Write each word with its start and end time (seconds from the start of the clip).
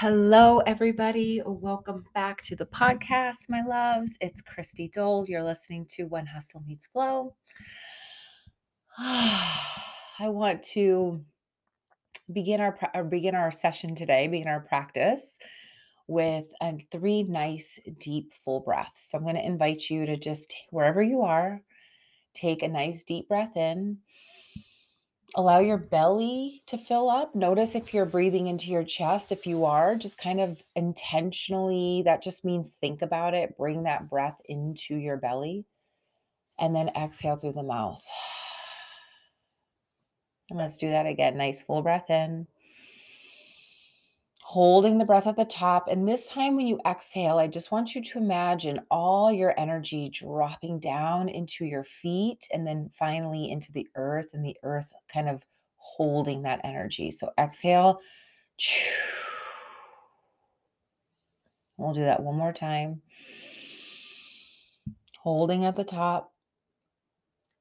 Hello, 0.00 0.60
everybody. 0.60 1.42
Welcome 1.44 2.04
back 2.14 2.40
to 2.42 2.54
the 2.54 2.66
podcast, 2.66 3.48
my 3.48 3.62
loves. 3.62 4.16
It's 4.20 4.40
Christy 4.40 4.86
Dole. 4.86 5.24
You're 5.26 5.42
listening 5.42 5.86
to 5.96 6.04
When 6.04 6.24
Hustle 6.24 6.62
Meets 6.64 6.86
Flow. 6.86 7.34
I 8.96 10.28
want 10.28 10.62
to 10.74 11.24
begin 12.32 12.60
our 12.60 12.78
begin 13.10 13.34
our 13.34 13.50
session 13.50 13.96
today, 13.96 14.28
begin 14.28 14.46
our 14.46 14.60
practice 14.60 15.36
with 16.06 16.46
a 16.62 16.74
three 16.92 17.24
nice 17.24 17.80
deep 17.98 18.34
full 18.44 18.60
breaths. 18.60 19.10
So 19.10 19.18
I'm 19.18 19.24
going 19.24 19.34
to 19.34 19.44
invite 19.44 19.90
you 19.90 20.06
to 20.06 20.16
just 20.16 20.54
wherever 20.70 21.02
you 21.02 21.22
are, 21.22 21.60
take 22.34 22.62
a 22.62 22.68
nice 22.68 23.02
deep 23.02 23.26
breath 23.26 23.56
in 23.56 23.98
allow 25.34 25.58
your 25.60 25.78
belly 25.78 26.62
to 26.66 26.78
fill 26.78 27.10
up. 27.10 27.34
Notice 27.34 27.74
if 27.74 27.92
you're 27.92 28.06
breathing 28.06 28.46
into 28.46 28.70
your 28.70 28.84
chest. 28.84 29.30
If 29.30 29.46
you 29.46 29.64
are, 29.64 29.94
just 29.96 30.18
kind 30.18 30.40
of 30.40 30.62
intentionally, 30.74 32.02
that 32.04 32.22
just 32.22 32.44
means 32.44 32.70
think 32.80 33.02
about 33.02 33.34
it. 33.34 33.56
Bring 33.56 33.82
that 33.82 34.08
breath 34.08 34.40
into 34.46 34.96
your 34.96 35.16
belly 35.16 35.66
and 36.58 36.74
then 36.74 36.90
exhale 36.96 37.36
through 37.36 37.52
the 37.52 37.62
mouth. 37.62 38.04
And 40.50 40.58
let's 40.58 40.78
do 40.78 40.88
that 40.88 41.04
again. 41.04 41.36
Nice 41.36 41.60
full 41.60 41.82
breath 41.82 42.08
in 42.08 42.46
holding 44.48 44.96
the 44.96 45.04
breath 45.04 45.26
at 45.26 45.36
the 45.36 45.44
top. 45.44 45.88
And 45.88 46.08
this 46.08 46.30
time, 46.30 46.56
when 46.56 46.66
you 46.66 46.80
exhale, 46.86 47.36
I 47.36 47.48
just 47.48 47.70
want 47.70 47.94
you 47.94 48.02
to 48.02 48.18
imagine 48.18 48.80
all 48.90 49.30
your 49.30 49.52
energy 49.60 50.08
dropping 50.08 50.80
down 50.80 51.28
into 51.28 51.66
your 51.66 51.84
feet 51.84 52.48
and 52.50 52.66
then 52.66 52.88
finally 52.98 53.50
into 53.50 53.70
the 53.72 53.86
earth, 53.94 54.30
and 54.32 54.42
the 54.42 54.56
earth 54.62 54.90
kind 55.12 55.28
of 55.28 55.44
holding 55.76 56.40
that 56.42 56.62
energy. 56.64 57.10
So 57.10 57.30
exhale. 57.38 58.00
We'll 61.76 61.94
do 61.94 62.02
that 62.02 62.22
one 62.24 62.36
more 62.36 62.52
time. 62.52 63.02
Holding 65.22 65.64
at 65.64 65.76
the 65.76 65.84
top 65.84 66.32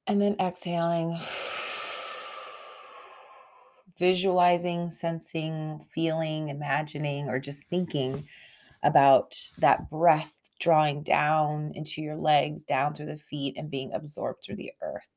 and 0.08 0.20
then 0.20 0.38
exhaling 0.40 1.20
visualizing, 3.98 4.90
sensing, 4.90 5.80
feeling, 5.94 6.50
imagining, 6.50 7.30
or 7.30 7.40
just 7.40 7.64
thinking 7.70 8.28
about 8.84 9.36
that 9.58 9.90
breath 9.90 10.34
drawing 10.60 11.04
down 11.04 11.72
into 11.76 12.02
your 12.02 12.16
legs, 12.16 12.64
down 12.64 12.94
through 12.94 13.06
the 13.06 13.18
feet, 13.18 13.56
and 13.58 13.70
being 13.70 13.94
absorbed 13.94 14.44
through 14.44 14.56
the 14.56 14.72
earth. 14.82 15.08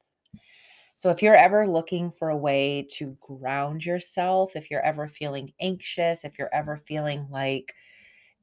So, 0.97 1.09
if 1.11 1.23
you're 1.23 1.35
ever 1.35 1.67
looking 1.67 2.11
for 2.11 2.29
a 2.29 2.37
way 2.37 2.87
to 2.97 3.17
ground 3.21 3.87
yourself, 3.87 4.55
if 4.55 4.71
you're 4.71 4.85
ever 4.85 5.09
feeling 5.09 5.53
anxious, 5.61 6.25
if 6.25 6.39
you're 6.39 6.55
ever 6.55 6.77
feeling 6.77 7.27
like, 7.31 7.75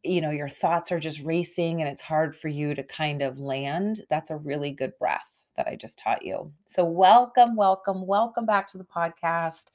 you 0.03 0.21
know, 0.21 0.31
your 0.31 0.49
thoughts 0.49 0.91
are 0.91 0.99
just 0.99 1.21
racing 1.21 1.81
and 1.81 1.89
it's 1.89 2.01
hard 2.01 2.35
for 2.35 2.47
you 2.47 2.73
to 2.73 2.83
kind 2.83 3.21
of 3.21 3.37
land, 3.37 4.01
that's 4.09 4.31
a 4.31 4.37
really 4.37 4.71
good 4.71 4.93
breath 4.97 5.29
that 5.55 5.67
I 5.67 5.75
just 5.75 5.99
taught 5.99 6.25
you. 6.25 6.51
So, 6.65 6.83
welcome, 6.83 7.55
welcome, 7.55 8.07
welcome 8.07 8.47
back 8.47 8.65
to 8.69 8.79
the 8.79 8.83
podcast. 8.83 9.65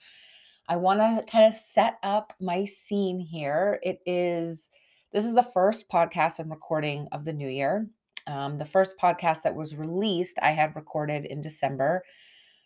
I 0.68 0.77
want 0.77 1.00
to 1.00 1.30
kind 1.30 1.46
of 1.46 1.58
set 1.58 1.98
up 2.02 2.32
my 2.41 2.64
scene 2.64 3.20
here. 3.20 3.80
It 3.82 4.00
is, 4.06 4.70
this 5.12 5.24
is 5.24 5.34
the 5.34 5.42
first 5.42 5.88
podcast 5.91 6.38
I'm 6.38 6.50
recording 6.50 7.08
of 7.12 7.24
the 7.24 7.32
new 7.32 7.48
year. 7.48 7.88
Um, 8.27 8.58
the 8.58 8.64
first 8.64 8.96
podcast 8.96 9.42
that 9.42 9.56
was 9.56 9.74
released, 9.74 10.38
I 10.40 10.52
had 10.52 10.77
recorded 10.77 11.27
in 11.27 11.40
December. 11.40 12.05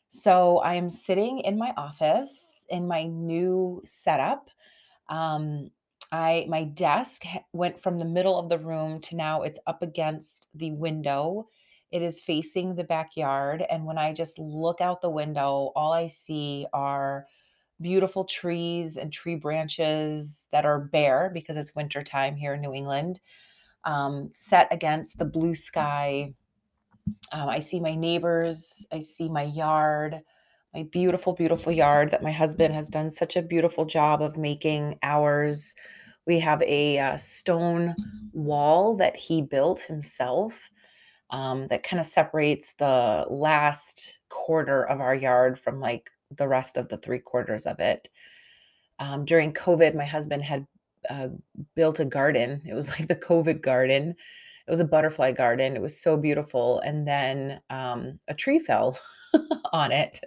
So 0.08 0.58
I 0.58 0.74
am 0.74 0.88
sitting 0.88 1.40
in 1.40 1.58
my 1.58 1.72
office 1.76 2.62
in 2.68 2.86
my 2.86 3.04
new 3.04 3.82
setup. 3.84 4.50
Um, 5.08 5.70
I 6.12 6.46
my 6.48 6.64
desk 6.64 7.24
went 7.52 7.80
from 7.80 7.98
the 7.98 8.04
middle 8.04 8.38
of 8.38 8.48
the 8.48 8.58
room 8.58 9.00
to 9.02 9.16
now 9.16 9.42
it's 9.42 9.58
up 9.66 9.82
against 9.82 10.48
the 10.54 10.72
window. 10.72 11.48
It 11.90 12.02
is 12.02 12.20
facing 12.20 12.74
the 12.74 12.84
backyard, 12.84 13.64
and 13.68 13.84
when 13.84 13.98
I 13.98 14.12
just 14.12 14.38
look 14.38 14.80
out 14.80 15.00
the 15.00 15.10
window, 15.10 15.72
all 15.74 15.92
I 15.92 16.08
see 16.08 16.66
are 16.72 17.26
beautiful 17.80 18.24
trees 18.24 18.96
and 18.96 19.12
tree 19.12 19.36
branches 19.36 20.46
that 20.52 20.64
are 20.64 20.80
bare 20.80 21.30
because 21.32 21.56
it's 21.56 21.74
winter 21.74 22.02
time 22.02 22.36
here 22.36 22.54
in 22.54 22.60
New 22.60 22.72
England, 22.72 23.20
um, 23.84 24.30
set 24.32 24.68
against 24.70 25.18
the 25.18 25.24
blue 25.24 25.54
sky. 25.54 26.32
Um, 27.32 27.48
I 27.48 27.60
see 27.60 27.80
my 27.80 27.94
neighbors, 27.94 28.86
I 28.92 28.98
see 29.00 29.28
my 29.28 29.44
yard, 29.44 30.16
my 30.74 30.84
beautiful, 30.90 31.34
beautiful 31.34 31.72
yard 31.72 32.10
that 32.10 32.22
my 32.22 32.32
husband 32.32 32.74
has 32.74 32.88
done 32.88 33.10
such 33.10 33.36
a 33.36 33.42
beautiful 33.42 33.84
job 33.84 34.22
of 34.22 34.36
making 34.36 34.98
ours. 35.02 35.74
We 36.26 36.40
have 36.40 36.62
a 36.62 36.98
uh, 36.98 37.16
stone 37.16 37.94
wall 38.32 38.96
that 38.96 39.16
he 39.16 39.42
built 39.42 39.80
himself 39.80 40.70
um, 41.30 41.66
that 41.68 41.82
kind 41.82 42.00
of 42.00 42.06
separates 42.06 42.74
the 42.78 43.26
last 43.28 44.18
quarter 44.28 44.84
of 44.84 45.00
our 45.00 45.14
yard 45.14 45.58
from 45.58 45.80
like 45.80 46.10
the 46.36 46.48
rest 46.48 46.76
of 46.76 46.88
the 46.88 46.98
three 46.98 47.18
quarters 47.18 47.66
of 47.66 47.80
it. 47.80 48.08
Um, 48.98 49.24
during 49.24 49.52
COVID, 49.52 49.94
my 49.94 50.04
husband 50.04 50.42
had 50.42 50.66
uh, 51.08 51.28
built 51.74 52.00
a 52.00 52.04
garden. 52.04 52.62
It 52.64 52.74
was 52.74 52.88
like 52.98 53.08
the 53.08 53.16
COVID 53.16 53.60
garden. 53.62 54.14
It 54.66 54.70
was 54.70 54.80
a 54.80 54.84
butterfly 54.84 55.32
garden. 55.32 55.76
It 55.76 55.82
was 55.82 56.00
so 56.00 56.16
beautiful. 56.16 56.80
And 56.80 57.06
then 57.06 57.60
um, 57.70 58.18
a 58.28 58.34
tree 58.34 58.58
fell 58.58 58.98
on 59.72 59.92
it. 59.92 60.20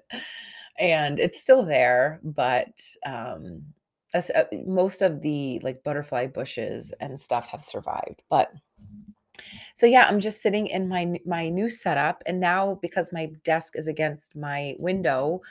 And 0.79 1.19
it's 1.19 1.41
still 1.41 1.65
there, 1.65 2.21
but 2.23 2.79
um, 3.05 3.65
uh, 4.13 4.21
most 4.65 5.01
of 5.01 5.21
the 5.21 5.59
like 5.61 5.83
butterfly 5.83 6.27
bushes 6.27 6.93
and 6.99 7.19
stuff 7.19 7.47
have 7.47 7.63
survived. 7.65 8.21
But 8.29 8.51
so 9.75 9.85
yeah, 9.85 10.05
I'm 10.07 10.19
just 10.19 10.41
sitting 10.41 10.67
in 10.67 10.87
my 10.87 11.19
my 11.25 11.49
new 11.49 11.69
setup, 11.69 12.23
and 12.25 12.39
now 12.39 12.79
because 12.81 13.13
my 13.13 13.31
desk 13.43 13.73
is 13.75 13.87
against 13.87 14.35
my 14.35 14.75
window, 14.79 15.41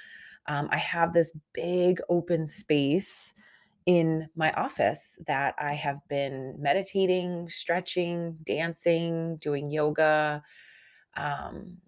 um, 0.49 0.69
I 0.73 0.79
have 0.79 1.13
this 1.13 1.37
big 1.53 2.01
open 2.09 2.47
space 2.47 3.33
in 3.87 4.29
my 4.35 4.53
office 4.53 5.17
that 5.27 5.55
I 5.59 5.75
have 5.75 5.99
been 6.09 6.57
meditating, 6.59 7.49
stretching, 7.49 8.39
dancing, 8.45 9.37
doing 9.37 9.71
yoga. 9.71 10.43
Um, 11.17 11.79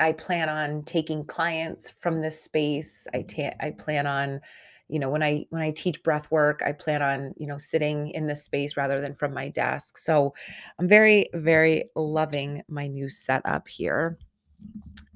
I 0.00 0.12
plan 0.12 0.48
on 0.48 0.84
taking 0.84 1.24
clients 1.24 1.92
from 2.00 2.20
this 2.20 2.42
space. 2.42 3.06
I 3.14 3.22
ta- 3.22 3.56
I 3.60 3.70
plan 3.70 4.06
on, 4.06 4.40
you 4.88 4.98
know, 4.98 5.10
when 5.10 5.22
I 5.22 5.46
when 5.50 5.62
I 5.62 5.70
teach 5.70 6.02
breath 6.02 6.30
work, 6.30 6.62
I 6.64 6.72
plan 6.72 7.02
on, 7.02 7.34
you 7.36 7.46
know, 7.46 7.58
sitting 7.58 8.10
in 8.10 8.26
this 8.26 8.44
space 8.44 8.76
rather 8.76 9.00
than 9.00 9.14
from 9.14 9.32
my 9.32 9.48
desk. 9.48 9.98
So 9.98 10.34
I'm 10.78 10.88
very, 10.88 11.30
very 11.32 11.90
loving 11.94 12.62
my 12.68 12.86
new 12.86 13.08
setup 13.08 13.68
here. 13.68 14.18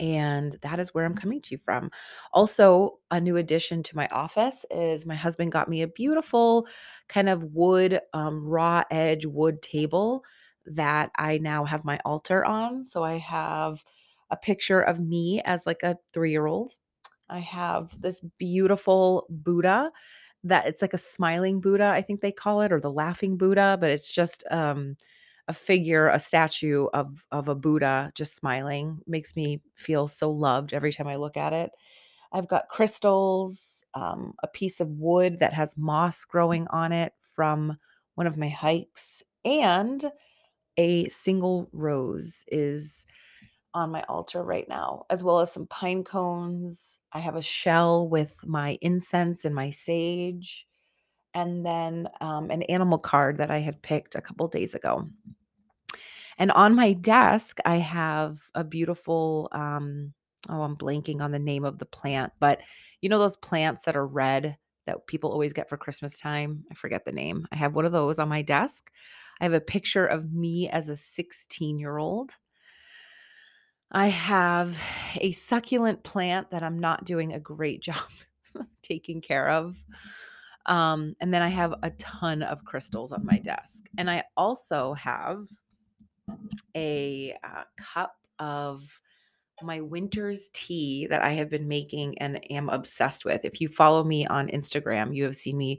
And 0.01 0.57
that 0.63 0.79
is 0.79 0.95
where 0.95 1.05
I'm 1.05 1.17
coming 1.17 1.41
to 1.43 1.55
you 1.55 1.59
from. 1.59 1.91
Also, 2.33 2.99
a 3.11 3.21
new 3.21 3.37
addition 3.37 3.83
to 3.85 3.97
my 3.97 4.07
office 4.09 4.65
is 4.71 5.05
my 5.05 5.17
husband 5.17 5.51
got 5.51 5.69
me 5.69 5.83
a 5.83 5.89
beautiful 5.89 6.69
kind 7.09 7.29
of 7.29 7.43
wood, 7.43 8.01
um, 8.13 8.47
raw 8.47 8.85
edge 8.91 9.27
wood 9.27 9.61
table 9.61 10.23
that 10.67 11.11
I 11.17 11.39
now 11.39 11.65
have 11.65 11.85
my 11.85 11.99
altar 12.05 12.45
on. 12.45 12.85
So 12.85 13.03
I 13.03 13.19
have 13.19 13.83
a 14.31 14.37
picture 14.37 14.81
of 14.81 15.01
me 15.01 15.43
as 15.45 15.67
like 15.67 15.83
a 15.83 15.97
three 16.13 16.31
year 16.31 16.47
old. 16.47 16.75
I 17.29 17.41
have 17.41 18.01
this 18.01 18.21
beautiful 18.39 19.27
Buddha 19.31 19.91
that 20.45 20.67
it's 20.67 20.83
like 20.83 20.95
a 20.95 20.99
smiling 20.99 21.61
Buddha, 21.61 21.87
I 21.87 22.03
think 22.03 22.21
they 22.21 22.33
call 22.33 22.61
it, 22.63 22.73
or 22.73 22.81
the 22.81 22.91
laughing 22.91 23.37
Buddha, 23.37 23.77
but 23.81 23.91
it's 23.91 24.11
just 24.11 24.45
um, 24.51 24.97
a 25.49 25.55
figure, 25.55 26.09
a 26.09 26.21
statue 26.21 26.87
of 26.95 27.25
of 27.33 27.49
a 27.49 27.55
Buddha 27.55 28.13
just 28.15 28.37
smiling. 28.37 29.01
Makes 29.07 29.37
me 29.37 29.63
feel 29.75 30.09
so 30.09 30.31
loved 30.31 30.73
every 30.75 30.93
time 30.93 31.09
I 31.09 31.17
look 31.17 31.37
at 31.37 31.53
it. 31.53 31.71
I've 32.33 32.49
got 32.49 32.69
crystals, 32.69 33.85
um, 33.95 34.35
a 34.43 34.49
piece 34.49 34.81
of 34.81 34.89
wood 34.91 35.39
that 35.41 35.55
has 35.55 35.77
moss 35.77 36.25
growing 36.25 36.67
on 36.69 36.93
it 36.93 37.15
from 37.21 37.79
one 38.17 38.27
of 38.27 38.37
my 38.37 38.49
hikes, 38.51 39.23
and 39.45 40.13
a 40.77 41.09
single 41.09 41.69
rose 41.73 42.45
is 42.49 43.07
on 43.75 43.91
my 43.91 44.03
altar 44.05 44.43
right 44.43 44.69
now, 44.69 45.05
as 45.11 45.23
well 45.23 45.41
as 45.41 45.53
some 45.53 45.67
pine 45.67 46.05
cones. 46.05 46.99
I 47.13 47.21
have 47.21 47.37
a 47.37 47.43
shell 47.43 48.09
with 48.09 48.37
my 48.47 48.79
incense 48.83 49.45
and 49.45 49.55
my 49.55 49.71
sage, 49.71 50.67
and 51.35 51.65
then 51.67 52.09
um, 52.21 52.51
an 52.51 52.63
animal 52.65 52.99
card 52.99 53.39
that 53.39 53.51
I 53.51 53.61
had 53.61 53.83
picked 53.83 54.15
a 54.15 54.23
couple 54.23 54.49
days 54.49 54.75
ago. 54.75 55.07
And 56.39 56.53
on 56.53 56.75
my 56.75 56.93
desk, 56.93 57.59
I 57.65 57.77
have 57.77 58.39
a 58.55 58.65
beautiful, 58.65 59.49
um, 59.53 60.15
oh, 60.49 60.63
I'm 60.63 60.77
blanking 60.77 61.21
on 61.21 61.33
the 61.33 61.39
name 61.39 61.65
of 61.65 61.79
the 61.79 61.87
plant, 61.87 62.33
but 62.39 62.61
you 63.01 63.09
know 63.09 63.19
those 63.19 63.37
plants 63.37 63.85
that 63.85 63.97
are 63.97 64.07
red 64.07 64.57
that 64.87 65.07
people 65.07 65.31
always 65.31 65.53
get 65.53 65.69
for 65.69 65.77
Christmas 65.77 66.19
time? 66.19 66.65
I 66.71 66.75
forget 66.75 67.05
the 67.05 67.13
name. 67.13 67.47
I 67.53 67.57
have 67.57 67.75
one 67.75 67.85
of 67.85 67.93
those 67.93 68.19
on 68.19 68.29
my 68.29 68.43
desk. 68.43 68.91
I 69.41 69.45
have 69.45 69.53
a 69.53 69.61
picture 69.61 70.07
of 70.07 70.33
me 70.33 70.69
as 70.69 70.89
a 70.89 70.97
16 70.97 71.79
year 71.79 71.99
old. 71.99 72.37
I 73.91 74.09
have 74.09 74.77
a 75.17 75.33
succulent 75.33 76.03
plant 76.03 76.51
that 76.51 76.63
I'm 76.63 76.79
not 76.79 77.05
doing 77.05 77.33
a 77.33 77.41
great 77.41 77.83
job 77.83 77.97
taking 78.83 79.21
care 79.21 79.49
of. 79.49 79.77
Um, 80.67 81.17
and 81.21 81.33
then 81.33 81.43
I 81.43 81.49
have 81.49 81.75
a 81.83 81.91
ton 81.91 82.43
of 82.43 82.65
crystals 82.65 83.13
on 83.13 83.25
my 83.25 83.39
desk. 83.39 83.89
And 83.97 84.11
I 84.11 84.25
also 84.37 84.95
have 84.95 85.47
a 86.75 87.35
uh, 87.45 87.65
cup 87.77 88.15
of 88.39 88.83
my 89.63 89.81
winter's 89.81 90.51
tea 90.53 91.07
that 91.09 91.23
I 91.23 91.31
have 91.31 91.51
been 91.51 91.67
making 91.67 92.19
and 92.19 92.41
am 92.51 92.69
obsessed 92.69 93.25
with. 93.25 93.45
If 93.45 93.61
you 93.61 93.69
follow 93.69 94.05
me 94.05 94.27
on 94.27 94.49
Instagram, 94.49 95.15
you 95.15 95.25
have 95.25 95.37
seen 95.37 95.57
me 95.57 95.79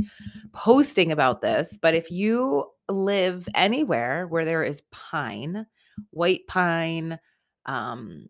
posting 0.54 1.12
about 1.12 1.42
this. 1.42 1.78
But 1.82 1.96
if 1.96 2.12
you 2.12 2.66
live 2.90 3.48
anywhere 3.56 4.28
where 4.28 4.46
there 4.46 4.64
is 4.64 4.82
pine, 4.92 5.66
white 6.10 6.46
pine, 6.48 7.20
um, 7.66 8.28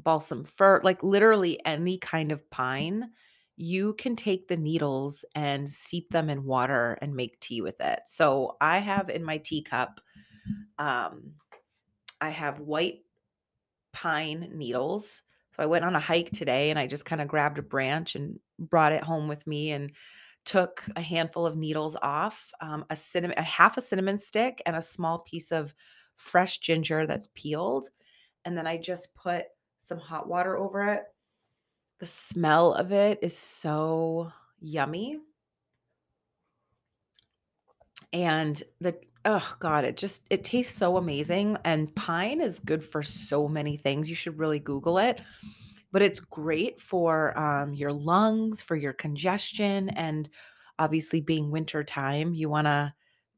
balsam 0.00 0.44
fir, 0.44 0.80
like 0.84 1.02
literally 1.02 1.64
any 1.64 1.98
kind 1.98 2.32
of 2.32 2.48
pine, 2.50 3.10
you 3.56 3.94
can 3.94 4.16
take 4.16 4.48
the 4.48 4.56
needles 4.56 5.24
and 5.34 5.70
seep 5.70 6.10
them 6.10 6.28
in 6.28 6.44
water 6.44 6.98
and 7.00 7.14
make 7.14 7.38
tea 7.40 7.60
with 7.60 7.80
it. 7.80 8.00
So 8.06 8.56
I 8.60 8.78
have 8.78 9.10
in 9.10 9.24
my 9.24 9.38
teacup, 9.38 10.00
um, 10.78 11.32
I 12.24 12.30
have 12.30 12.58
white 12.58 13.00
pine 13.92 14.50
needles. 14.54 15.20
So 15.54 15.62
I 15.62 15.66
went 15.66 15.84
on 15.84 15.94
a 15.94 16.00
hike 16.00 16.30
today 16.30 16.70
and 16.70 16.78
I 16.78 16.86
just 16.86 17.04
kind 17.04 17.20
of 17.20 17.28
grabbed 17.28 17.58
a 17.58 17.62
branch 17.62 18.14
and 18.14 18.40
brought 18.58 18.92
it 18.92 19.04
home 19.04 19.28
with 19.28 19.46
me 19.46 19.72
and 19.72 19.92
took 20.46 20.82
a 20.96 21.02
handful 21.02 21.44
of 21.46 21.56
needles 21.56 21.96
off, 22.00 22.50
um, 22.62 22.86
a 22.88 22.96
cinnamon, 22.96 23.38
a 23.38 23.42
half 23.42 23.76
a 23.76 23.82
cinnamon 23.82 24.16
stick, 24.16 24.62
and 24.64 24.74
a 24.74 24.82
small 24.82 25.18
piece 25.18 25.52
of 25.52 25.74
fresh 26.16 26.58
ginger 26.58 27.06
that's 27.06 27.28
peeled. 27.34 27.90
And 28.46 28.56
then 28.56 28.66
I 28.66 28.78
just 28.78 29.14
put 29.14 29.44
some 29.78 29.98
hot 29.98 30.26
water 30.26 30.56
over 30.56 30.94
it. 30.94 31.02
The 32.00 32.06
smell 32.06 32.72
of 32.72 32.90
it 32.90 33.18
is 33.20 33.36
so 33.36 34.32
yummy. 34.60 35.18
And 38.14 38.62
the 38.80 38.98
oh 39.24 39.56
god, 39.58 39.84
it 39.84 39.96
just 39.96 40.22
it 40.30 40.44
tastes 40.44 40.76
so 40.76 40.96
amazing. 40.96 41.56
And 41.64 41.94
pine 41.94 42.40
is 42.40 42.58
good 42.58 42.84
for 42.84 43.02
so 43.02 43.48
many 43.48 43.76
things. 43.76 44.08
You 44.08 44.14
should 44.14 44.38
really 44.38 44.58
Google 44.58 44.98
it. 44.98 45.20
But 45.92 46.02
it's 46.02 46.18
great 46.18 46.80
for 46.80 47.38
um, 47.38 47.72
your 47.72 47.92
lungs, 47.92 48.62
for 48.62 48.74
your 48.74 48.92
congestion, 48.92 49.90
and 49.90 50.28
obviously 50.78 51.20
being 51.20 51.50
winter 51.50 51.84
time, 51.84 52.34
you 52.34 52.48
want 52.48 52.66
to 52.66 52.92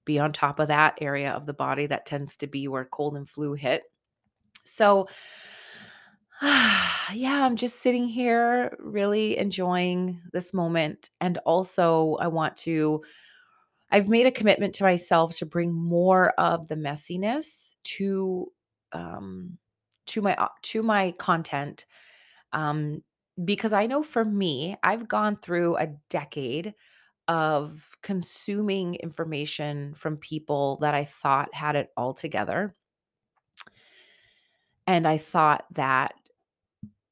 be 0.06 0.18
on 0.18 0.32
top 0.32 0.58
of 0.58 0.68
that 0.68 0.96
area 1.00 1.32
of 1.32 1.44
the 1.44 1.52
body 1.52 1.86
that 1.86 2.06
tends 2.06 2.36
to 2.38 2.46
be 2.46 2.66
where 2.68 2.86
cold 2.86 3.16
and 3.16 3.28
flu 3.28 3.52
hit. 3.52 3.82
So, 4.64 5.08
yeah, 6.42 7.44
I'm 7.44 7.56
just 7.56 7.80
sitting 7.80 8.08
here 8.08 8.76
really 8.78 9.36
enjoying 9.36 10.22
this 10.32 10.54
moment. 10.54 11.10
And 11.20 11.38
also, 11.38 12.16
I 12.20 12.28
want 12.28 12.56
to, 12.58 13.02
I've 13.90 14.08
made 14.08 14.26
a 14.26 14.32
commitment 14.32 14.74
to 14.76 14.84
myself 14.84 15.36
to 15.36 15.46
bring 15.46 15.72
more 15.72 16.30
of 16.30 16.68
the 16.68 16.74
messiness 16.74 17.76
to, 17.84 18.52
um, 18.92 19.58
to 20.06 20.22
my 20.22 20.34
uh, 20.36 20.48
to 20.62 20.82
my 20.82 21.12
content 21.12 21.86
um, 22.52 23.02
because 23.44 23.72
I 23.72 23.86
know 23.86 24.02
for 24.02 24.24
me, 24.24 24.76
I've 24.82 25.08
gone 25.08 25.36
through 25.36 25.76
a 25.76 25.88
decade 26.08 26.74
of 27.28 27.90
consuming 28.02 28.94
information 28.96 29.94
from 29.94 30.16
people 30.16 30.78
that 30.80 30.94
I 30.94 31.04
thought 31.04 31.52
had 31.54 31.76
it 31.76 31.90
all 31.96 32.14
together. 32.14 32.74
And 34.86 35.06
I 35.06 35.18
thought 35.18 35.66
that, 35.74 36.14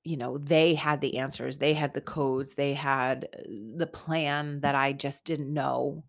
you 0.05 0.17
know, 0.17 0.39
they 0.39 0.75
had 0.75 1.01
the 1.01 1.19
answers, 1.19 1.59
they 1.59 1.75
had 1.75 1.93
the 1.93 2.01
codes, 2.01 2.55
they 2.55 2.75
had 2.75 3.29
uh, 3.35 3.43
the 3.77 3.89
plan 3.89 4.61
that 4.61 4.75
I 4.75 4.93
just 4.93 5.25
didn't 5.25 5.53
know. 5.53 6.05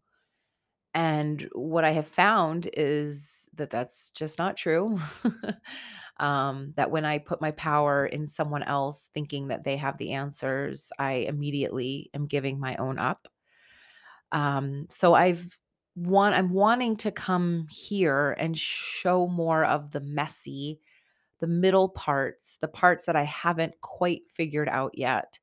And 0.96 1.50
what 1.54 1.84
I 1.84 1.92
have 1.92 2.08
found 2.08 2.70
is 2.74 3.48
that 3.56 3.70
that's 3.70 4.10
just 4.12 4.40
not 4.40 4.58
true. 4.58 5.00
um, 6.18 6.74
that 6.78 6.90
when 6.92 7.06
I 7.06 7.20
put 7.20 7.42
my 7.42 7.52
power 7.52 8.06
in 8.06 8.28
someone 8.28 8.64
else 8.64 9.10
thinking 9.14 9.50
that 9.50 9.66
they 9.66 9.78
have 9.78 9.98
the 9.98 10.14
answers, 10.14 10.92
I 10.98 11.14
immediately 11.30 12.10
am 12.14 12.28
giving 12.28 12.60
my 12.60 12.78
own 12.78 12.98
up. 12.98 13.28
Um, 14.32 14.88
so 14.90 15.14
I've 15.14 15.58
want 15.96 16.36
I'm 16.36 16.52
wanting 16.52 16.98
to 16.98 17.12
come 17.12 17.68
here 17.70 18.32
and 18.38 18.58
show 18.58 19.28
more 19.28 19.64
of 19.66 19.92
the 19.92 20.02
messy, 20.02 20.82
the 21.40 21.48
middle 21.48 21.90
parts, 21.90 22.58
the 22.62 22.68
parts 22.68 23.06
that 23.06 23.16
I 23.16 23.24
haven't 23.24 23.82
quite 23.82 24.24
figured 24.30 24.70
out 24.70 24.98
yet. 24.98 25.40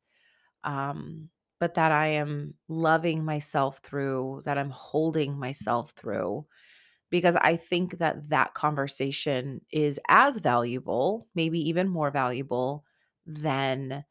Um, 0.64 1.30
but 1.62 1.74
that 1.74 1.92
I 1.92 2.08
am 2.08 2.54
loving 2.68 3.24
myself 3.24 3.78
through, 3.78 4.42
that 4.46 4.58
I'm 4.58 4.70
holding 4.70 5.38
myself 5.38 5.92
through 5.92 6.44
because 7.10 7.36
I 7.36 7.56
think 7.56 7.98
that 7.98 8.30
that 8.30 8.54
conversation 8.54 9.60
is 9.70 10.00
as 10.08 10.38
valuable, 10.38 11.28
maybe 11.36 11.60
even 11.68 11.88
more 11.88 12.10
valuable 12.10 12.84
than 13.26 14.04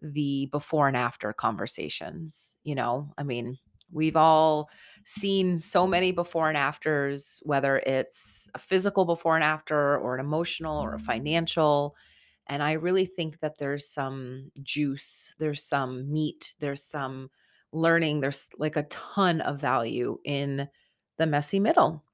the 0.00 0.48
before 0.52 0.88
and 0.88 0.96
after 0.96 1.32
conversations. 1.34 2.56
You 2.64 2.76
know, 2.76 3.12
I 3.18 3.24
mean, 3.24 3.58
we've 3.92 4.16
all 4.16 4.70
seen 5.04 5.58
so 5.58 5.86
many 5.86 6.12
before 6.12 6.48
and 6.48 6.56
afters, 6.56 7.40
whether 7.44 7.78
it's 7.78 8.48
a 8.54 8.58
physical 8.58 9.04
before 9.04 9.34
and 9.34 9.44
after, 9.44 9.98
or 9.98 10.14
an 10.14 10.24
emotional, 10.24 10.82
or 10.82 10.94
a 10.94 10.98
financial. 10.98 11.96
And 12.46 12.62
I 12.62 12.72
really 12.72 13.06
think 13.06 13.40
that 13.40 13.58
there's 13.58 13.88
some 13.88 14.50
juice, 14.62 15.34
there's 15.38 15.62
some 15.62 16.12
meat, 16.12 16.54
there's 16.60 16.82
some 16.82 17.30
learning, 17.72 18.20
there's 18.20 18.48
like 18.58 18.76
a 18.76 18.84
ton 18.84 19.40
of 19.40 19.60
value 19.60 20.18
in 20.24 20.68
the 21.16 21.26
messy 21.26 21.58
middle. 21.58 22.04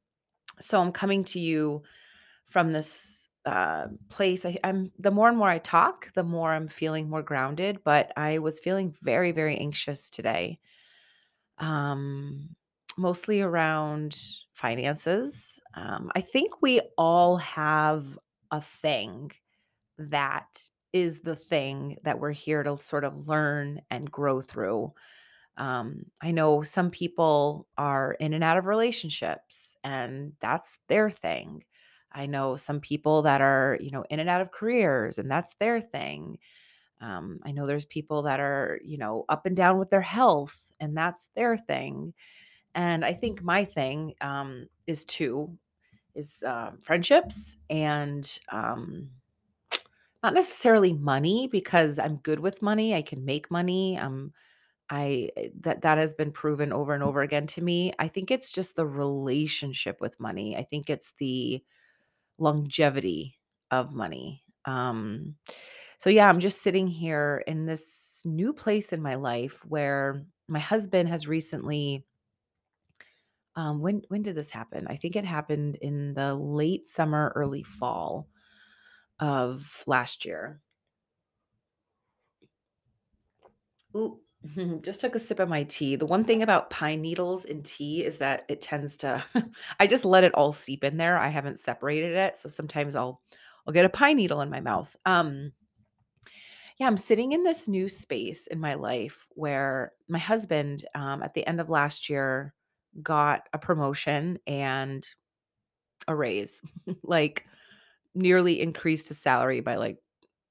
So 0.61 0.81
I'm 0.81 0.93
coming 0.93 1.25
to 1.25 1.41
you 1.41 1.83
from 2.47 2.73
this 2.73 3.27
uh, 3.47 3.87
place. 4.09 4.45
I, 4.45 4.59
I'm 4.63 4.93
the 4.99 5.11
more 5.11 5.29
and 5.29 5.39
more 5.39 5.49
I 5.49 5.59
talk, 5.59 6.13
the 6.13 6.23
more 6.23 6.53
I'm 6.53 6.69
feeling 6.69 7.09
more 7.09 7.23
grounded. 7.23 7.81
But 7.85 8.13
I 8.17 8.39
was 8.39 8.61
feeling 8.61 8.95
very, 9.03 9.33
very 9.33 9.57
anxious 9.57 10.11
today, 10.11 10.59
um, 11.59 12.51
mostly 12.97 13.41
around 13.41 14.21
finances. 14.53 15.59
Um, 15.75 16.13
I 16.15 16.21
think 16.21 16.61
we 16.63 16.81
all 16.99 17.39
have 17.39 18.19
a 18.51 18.61
thing 18.61 19.33
that 20.09 20.63
is 20.93 21.21
the 21.21 21.37
thing 21.37 21.97
that 22.03 22.19
we're 22.19 22.33
here 22.33 22.63
to 22.63 22.77
sort 22.79 23.05
of 23.05 23.29
learn 23.29 23.81
and 23.91 24.11
grow 24.11 24.41
through. 24.41 24.93
Um, 25.57 26.07
I 26.21 26.31
know 26.31 26.63
some 26.63 26.91
people 26.91 27.67
are 27.77 28.15
in 28.15 28.33
and 28.33 28.43
out 28.43 28.57
of 28.57 28.67
relationships, 28.67 29.77
and 29.85 30.33
that's 30.41 30.79
their 30.89 31.11
thing. 31.11 31.65
I 32.13 32.27
know 32.27 32.57
some 32.57 32.81
people 32.81 33.23
that 33.23 33.41
are, 33.41 33.79
you 33.81 33.91
know, 33.91 34.05
in 34.11 34.21
and 34.21 34.29
out 34.29 34.41
of 34.41 34.51
careers, 34.51 35.19
and 35.19 35.31
that's 35.31 35.55
their 35.61 35.81
thing. 35.81 36.39
Um, 37.01 37.41
I 37.45 37.53
know 37.53 37.67
there's 37.67 37.85
people 37.85 38.23
that 38.23 38.41
are, 38.41 38.81
you 38.83 38.99
know, 38.99 39.25
up 39.29 39.47
and 39.47 39.55
down 39.55 39.79
with 39.79 39.91
their 39.91 40.01
health, 40.01 40.57
and 40.81 40.97
that's 40.97 41.29
their 41.37 41.57
thing. 41.57 42.15
And 42.75 43.05
I 43.05 43.15
think 43.15 43.43
my 43.43 43.65
thing 43.65 44.15
um, 44.21 44.67
is 44.87 45.05
two 45.05 45.57
is 46.15 46.43
uh, 46.47 46.73
friendships 46.83 47.57
and 47.69 48.39
um, 48.51 49.11
not 50.23 50.35
necessarily 50.35 50.93
money 50.93 51.49
because 51.51 51.99
I'm 51.99 52.17
good 52.17 52.41
with 52.41 52.63
money. 52.63 52.95
I 52.95 53.03
can 53.03 53.25
make 53.25 53.51
money. 53.51 53.99
Um, 53.99 54.33
I 54.91 55.31
eh, 55.37 55.51
that 55.61 55.83
that 55.83 55.99
has 55.99 56.15
been 56.15 56.33
proven 56.33 56.73
over 56.73 56.95
and 56.95 57.03
over 57.05 57.23
again 57.23 57.47
to 57.49 57.63
me. 57.63 57.93
I 57.99 58.09
think 58.09 58.31
it's 58.31 58.53
just 58.53 58.77
the 58.77 58.87
relationship 58.87 60.01
with 60.01 60.21
money. 60.21 60.57
I 60.57 60.65
think 60.65 60.91
it's 60.91 61.13
the 61.19 61.63
longevity 62.39 63.39
of 63.71 63.93
money. 63.95 64.45
Um, 64.65 65.37
so 65.99 66.11
yeah, 66.11 66.29
I'm 66.29 66.41
just 66.41 66.63
sitting 66.63 66.87
here 66.89 67.45
in 67.47 67.67
this 67.67 68.23
new 68.25 68.53
place 68.53 68.93
in 68.93 69.03
my 69.03 69.17
life 69.17 69.65
where 69.67 70.27
my 70.49 70.61
husband 70.61 71.09
has 71.09 71.29
recently 71.29 72.05
um 73.57 73.81
when 73.81 74.03
when 74.09 74.23
did 74.23 74.37
this 74.37 74.51
happen? 74.51 74.87
I 74.89 74.97
think 74.97 75.17
it 75.17 75.25
happened 75.25 75.77
in 75.77 76.15
the 76.15 76.35
late 76.35 76.87
summer, 76.87 77.33
early 77.35 77.63
fall 77.63 78.29
of 79.21 79.83
last 79.87 80.25
year. 80.25 80.61
Ooh, 83.97 84.21
just 84.83 85.01
took 85.01 85.15
a 85.15 85.19
sip 85.19 85.39
of 85.41 85.49
my 85.49 85.65
tea. 85.65 85.97
The 85.97 86.07
one 86.07 86.25
thing 86.25 86.43
about 86.43 86.71
pine 86.71 87.01
needles 87.01 87.45
in 87.45 87.63
tea 87.63 88.05
is 88.05 88.19
that 88.19 88.45
it 88.49 88.61
tends 88.61 88.97
to 88.99 89.25
I 89.81 89.87
just 89.87 90.05
let 90.05 90.25
it 90.25 90.35
all 90.35 90.53
seep 90.53 90.85
in 90.85 90.97
there. 90.97 91.19
I 91.19 91.29
haven't 91.29 91.59
separated 91.59 92.17
it, 92.17 92.39
so 92.39 92.49
sometimes 92.49 92.97
I'll 92.97 93.21
I'll 93.67 93.75
get 93.75 93.85
a 93.85 93.91
pine 93.91 94.17
needle 94.17 94.41
in 94.41 94.51
my 94.51 94.61
mouth. 94.61 94.97
Um 95.05 95.53
yeah, 96.79 96.87
I'm 96.87 96.97
sitting 96.97 97.33
in 97.33 97.43
this 97.45 97.69
new 97.69 97.89
space 97.89 98.47
in 98.47 98.59
my 98.59 98.75
life 98.75 99.27
where 99.31 99.93
my 100.09 100.19
husband 100.19 100.87
um 100.95 101.23
at 101.23 101.35
the 101.35 101.47
end 101.47 101.61
of 101.61 101.69
last 101.71 102.09
year 102.09 102.55
got 103.03 103.49
a 103.53 103.59
promotion 103.59 104.39
and 104.47 105.07
a 106.09 106.15
raise. 106.15 106.63
like 107.03 107.47
nearly 108.15 108.61
increased 108.61 109.09
his 109.09 109.19
salary 109.19 109.61
by 109.61 109.77
like 109.77 109.99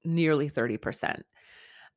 nearly 0.04 0.50
30%. 0.50 1.22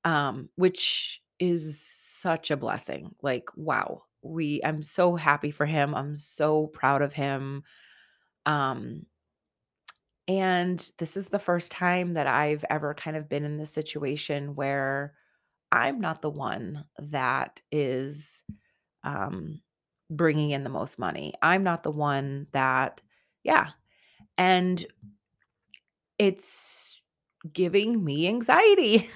um, 0.05 0.49
which 0.55 1.21
is 1.39 1.81
such 1.85 2.51
a 2.51 2.57
blessing. 2.57 3.15
Like, 3.21 3.49
wow. 3.55 4.03
we 4.21 4.61
I'm 4.63 4.83
so 4.83 5.15
happy 5.15 5.51
for 5.51 5.65
him. 5.65 5.95
I'm 5.95 6.15
so 6.15 6.67
proud 6.67 7.01
of 7.01 7.13
him. 7.13 7.63
Um, 8.45 9.05
and 10.27 10.91
this 10.99 11.17
is 11.17 11.27
the 11.27 11.39
first 11.39 11.71
time 11.71 12.13
that 12.13 12.27
I've 12.27 12.63
ever 12.69 12.93
kind 12.93 13.17
of 13.17 13.27
been 13.27 13.43
in 13.43 13.57
this 13.57 13.71
situation 13.71 14.55
where 14.55 15.13
I'm 15.71 15.99
not 15.99 16.21
the 16.21 16.29
one 16.29 16.85
that 16.99 17.61
is 17.71 18.43
um, 19.03 19.61
bringing 20.09 20.51
in 20.51 20.63
the 20.63 20.69
most 20.69 20.97
money. 20.99 21.33
I'm 21.41 21.63
not 21.63 21.83
the 21.83 21.91
one 21.91 22.47
that, 22.53 23.01
yeah. 23.43 23.71
And 24.37 24.85
it's 26.19 27.01
giving 27.53 28.03
me 28.03 28.27
anxiety. 28.27 29.09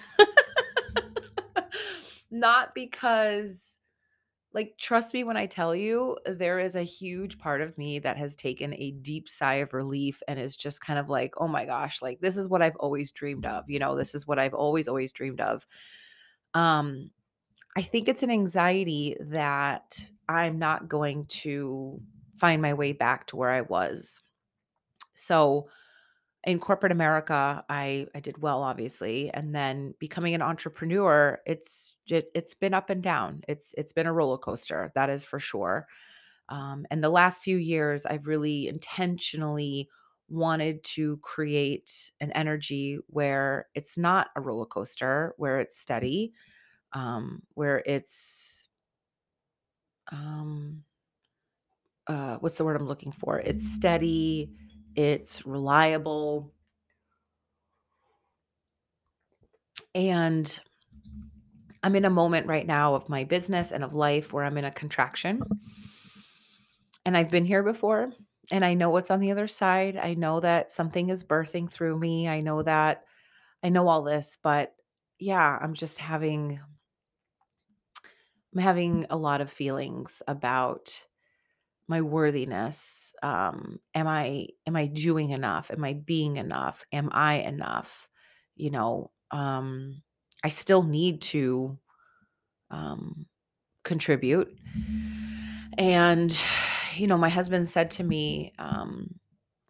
not 2.32 2.74
because 2.76 3.80
Like, 4.54 4.78
trust 4.80 5.14
me 5.14 5.24
when 5.26 5.38
I 5.38 5.48
tell 5.48 5.76
you, 5.76 6.18
there 6.26 6.60
is 6.60 6.76
a 6.76 6.84
huge 6.84 7.40
part 7.40 7.62
of 7.62 7.78
me 7.78 8.00
that 8.00 8.18
has 8.18 8.36
taken 8.36 8.74
a 8.76 8.92
deep 8.92 9.30
sigh 9.30 9.56
of 9.56 9.74
relief 9.74 10.24
and 10.28 10.40
is 10.40 10.56
just 10.58 10.82
kind 10.82 11.00
of 11.00 11.10
like, 11.10 11.36
"Oh 11.38 11.48
my 11.50 11.66
gosh, 11.66 12.02
like 12.02 12.22
this 12.22 12.38
is 12.38 12.50
what 12.50 12.62
I've 12.64 12.78
always 12.78 13.12
dreamed 13.14 13.46
of." 13.48 13.70
You 13.70 13.80
know, 13.80 13.96
this 13.98 14.16
is 14.16 14.28
what 14.28 14.40
I've 14.40 14.56
always 14.56 14.88
always 14.90 15.14
dreamed 15.14 15.42
of. 15.42 15.68
Um, 16.56 17.12
I 17.78 17.84
think 17.84 18.08
it's 18.10 18.24
an 18.24 18.32
anxiety 18.32 19.18
that 19.22 20.00
I'm 20.30 20.60
not 20.60 20.90
going 20.90 21.28
to 21.44 22.02
find 22.38 22.62
my 22.62 22.74
way 22.76 22.94
back 22.94 23.28
to 23.28 23.38
where 23.38 23.52
I 23.52 23.62
was. 23.62 24.22
So, 25.16 25.70
in 26.46 26.60
corporate 26.60 26.92
America, 26.92 27.64
I 27.70 28.08
I 28.16 28.20
did 28.20 28.42
well, 28.42 28.64
obviously, 28.64 29.30
and 29.32 29.54
then 29.56 29.96
becoming 30.00 30.34
an 30.36 30.42
entrepreneur, 30.42 31.40
it's 31.46 31.96
just 32.08 32.28
it's 32.36 32.54
been 32.54 32.74
up 32.74 32.90
and 32.90 33.04
down. 33.04 33.42
It's 33.48 33.74
it's 33.78 33.94
been 33.94 34.08
a 34.08 34.14
roller 34.14 34.38
coaster, 34.38 34.92
that 34.96 35.10
is 35.10 35.26
for 35.26 35.40
sure. 35.40 35.88
Um, 36.50 36.86
and 36.92 37.04
the 37.04 37.10
last 37.10 37.42
few 37.44 37.58
years, 37.58 38.06
I've 38.06 38.28
really 38.28 38.68
intentionally 38.68 39.90
wanted 40.30 40.84
to 40.84 41.18
create 41.24 42.12
an 42.22 42.32
energy 42.34 43.00
where 43.08 43.68
it's 43.76 43.98
not 43.98 44.30
a 44.36 44.42
roller 44.42 44.66
coaster, 44.66 45.34
where 45.38 45.60
it's 45.60 45.80
steady, 45.80 46.34
um, 46.94 47.44
where 47.56 47.84
it's 47.86 48.70
um, 50.12 50.84
uh, 52.08 52.38
what's 52.38 52.56
the 52.58 52.64
word 52.66 52.80
I'm 52.80 52.88
looking 52.88 53.12
for? 53.12 53.40
It's 53.40 53.66
steady, 53.66 54.52
it's 54.98 55.46
reliable, 55.46 56.52
and 59.96 60.60
I'm 61.84 61.96
in 61.96 62.06
a 62.06 62.10
moment 62.10 62.48
right 62.48 62.68
now 62.68 62.96
of 62.96 63.08
my 63.08 63.24
business 63.24 63.72
and 63.72 63.84
of 63.84 63.94
life 63.94 64.34
where 64.34 64.44
I'm 64.44 64.58
in 64.58 64.66
a 64.66 64.72
contraction. 64.72 65.42
And 67.06 67.16
I've 67.16 67.30
been 67.30 67.46
here 67.46 67.64
before 67.64 68.12
and 68.52 68.66
I 68.66 68.74
know 68.74 68.90
what's 68.90 69.12
on 69.12 69.20
the 69.20 69.32
other 69.32 69.48
side. 69.48 69.98
I 69.98 70.14
know 70.14 70.40
that 70.40 70.72
something 70.72 71.10
is 71.10 71.24
birthing 71.24 71.72
through 71.72 71.98
me. 71.98 72.28
I 72.28 72.42
know 72.42 72.62
that 72.64 73.04
I 73.64 73.70
know 73.70 73.88
all 73.88 74.04
this, 74.04 74.38
but 74.44 74.76
yeah, 75.20 75.58
I'm 75.62 75.74
just 75.74 75.98
having 75.98 76.60
I'm 78.54 78.62
having 78.62 79.06
a 79.10 79.18
lot 79.18 79.42
of 79.42 79.52
feelings 79.52 80.22
about 80.28 81.07
my 81.88 82.02
worthiness. 82.02 83.14
Um 83.24 83.80
am 83.94 84.08
I 84.08 84.48
am 84.66 84.76
I 84.76 84.88
doing 84.88 85.32
enough? 85.32 85.72
Am 85.72 85.84
I 85.84 85.94
being 85.94 86.38
enough? 86.38 86.84
Am 86.92 87.10
I 87.12 87.36
enough? 87.36 88.08
You 88.56 88.72
know, 88.72 89.12
um 89.32 90.02
I 90.44 90.50
still 90.50 90.84
need 90.84 91.22
to 91.22 91.78
um 92.72 93.26
contribute. 93.84 94.56
And, 95.78 96.38
you 96.96 97.08
know, 97.08 97.18
my 97.18 97.30
husband 97.30 97.68
said 97.70 97.92
to 97.92 98.04
me, 98.04 98.54
um, 98.60 99.16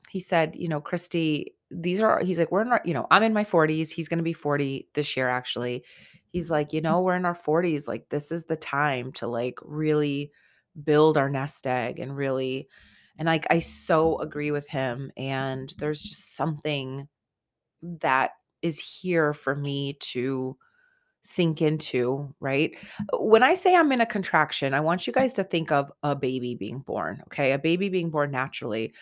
he 0.09 0.19
said, 0.19 0.55
you 0.55 0.67
know, 0.69 0.81
Christy, 0.81 1.55
these 1.69 2.00
are, 2.00 2.19
he's 2.24 2.39
like, 2.39 2.51
we're 2.51 2.62
in 2.62 2.69
our, 2.71 2.81
you 2.86 2.93
know, 2.93 3.07
I'm 3.12 3.24
in 3.24 3.33
my 3.33 3.43
40s. 3.43 3.89
He's 3.89 4.07
going 4.07 4.19
to 4.19 4.24
be 4.24 4.33
40 4.33 4.88
this 4.93 5.17
year, 5.17 5.29
actually. 5.29 5.83
He's 6.31 6.50
like, 6.50 6.74
you 6.74 6.81
know, 6.81 7.01
we're 7.01 7.15
in 7.15 7.25
our 7.25 7.36
40s. 7.36 7.88
Like, 7.88 8.07
this 8.09 8.31
is 8.31 8.45
the 8.45 8.55
time 8.55 9.12
to 9.13 9.27
like 9.27 9.59
really 9.62 10.31
build 10.84 11.17
our 11.17 11.29
nest 11.29 11.65
egg 11.67 12.00
and 12.00 12.15
really, 12.15 12.67
and 13.17 13.25
like, 13.25 13.48
I 13.50 13.60
so 13.60 14.19
agree 14.19 14.51
with 14.51 14.67
him. 14.69 15.12
And 15.17 15.74
there's 15.79 16.01
just 16.01 16.36
something 16.36 17.07
that 17.81 18.31
is 18.62 18.79
here 18.79 19.34
for 19.34 19.55
me 19.55 19.98
to 20.00 20.57
sink 21.22 21.62
into, 21.62 22.34
right? 22.39 22.72
When 23.19 23.43
I 23.43 23.53
say 23.53 23.75
I'm 23.75 23.91
in 23.91 24.01
a 24.01 24.05
contraction, 24.05 24.74
I 24.74 24.79
want 24.79 25.07
you 25.07 25.13
guys 25.13 25.34
to 25.34 25.43
think 25.43 25.72
of 25.72 25.91
a 26.03 26.15
baby 26.15 26.55
being 26.55 26.79
born, 26.79 27.22
okay? 27.27 27.51
A 27.51 27.60
baby 27.60 27.89
being 27.89 28.10
born 28.10 28.31
naturally. 28.31 28.93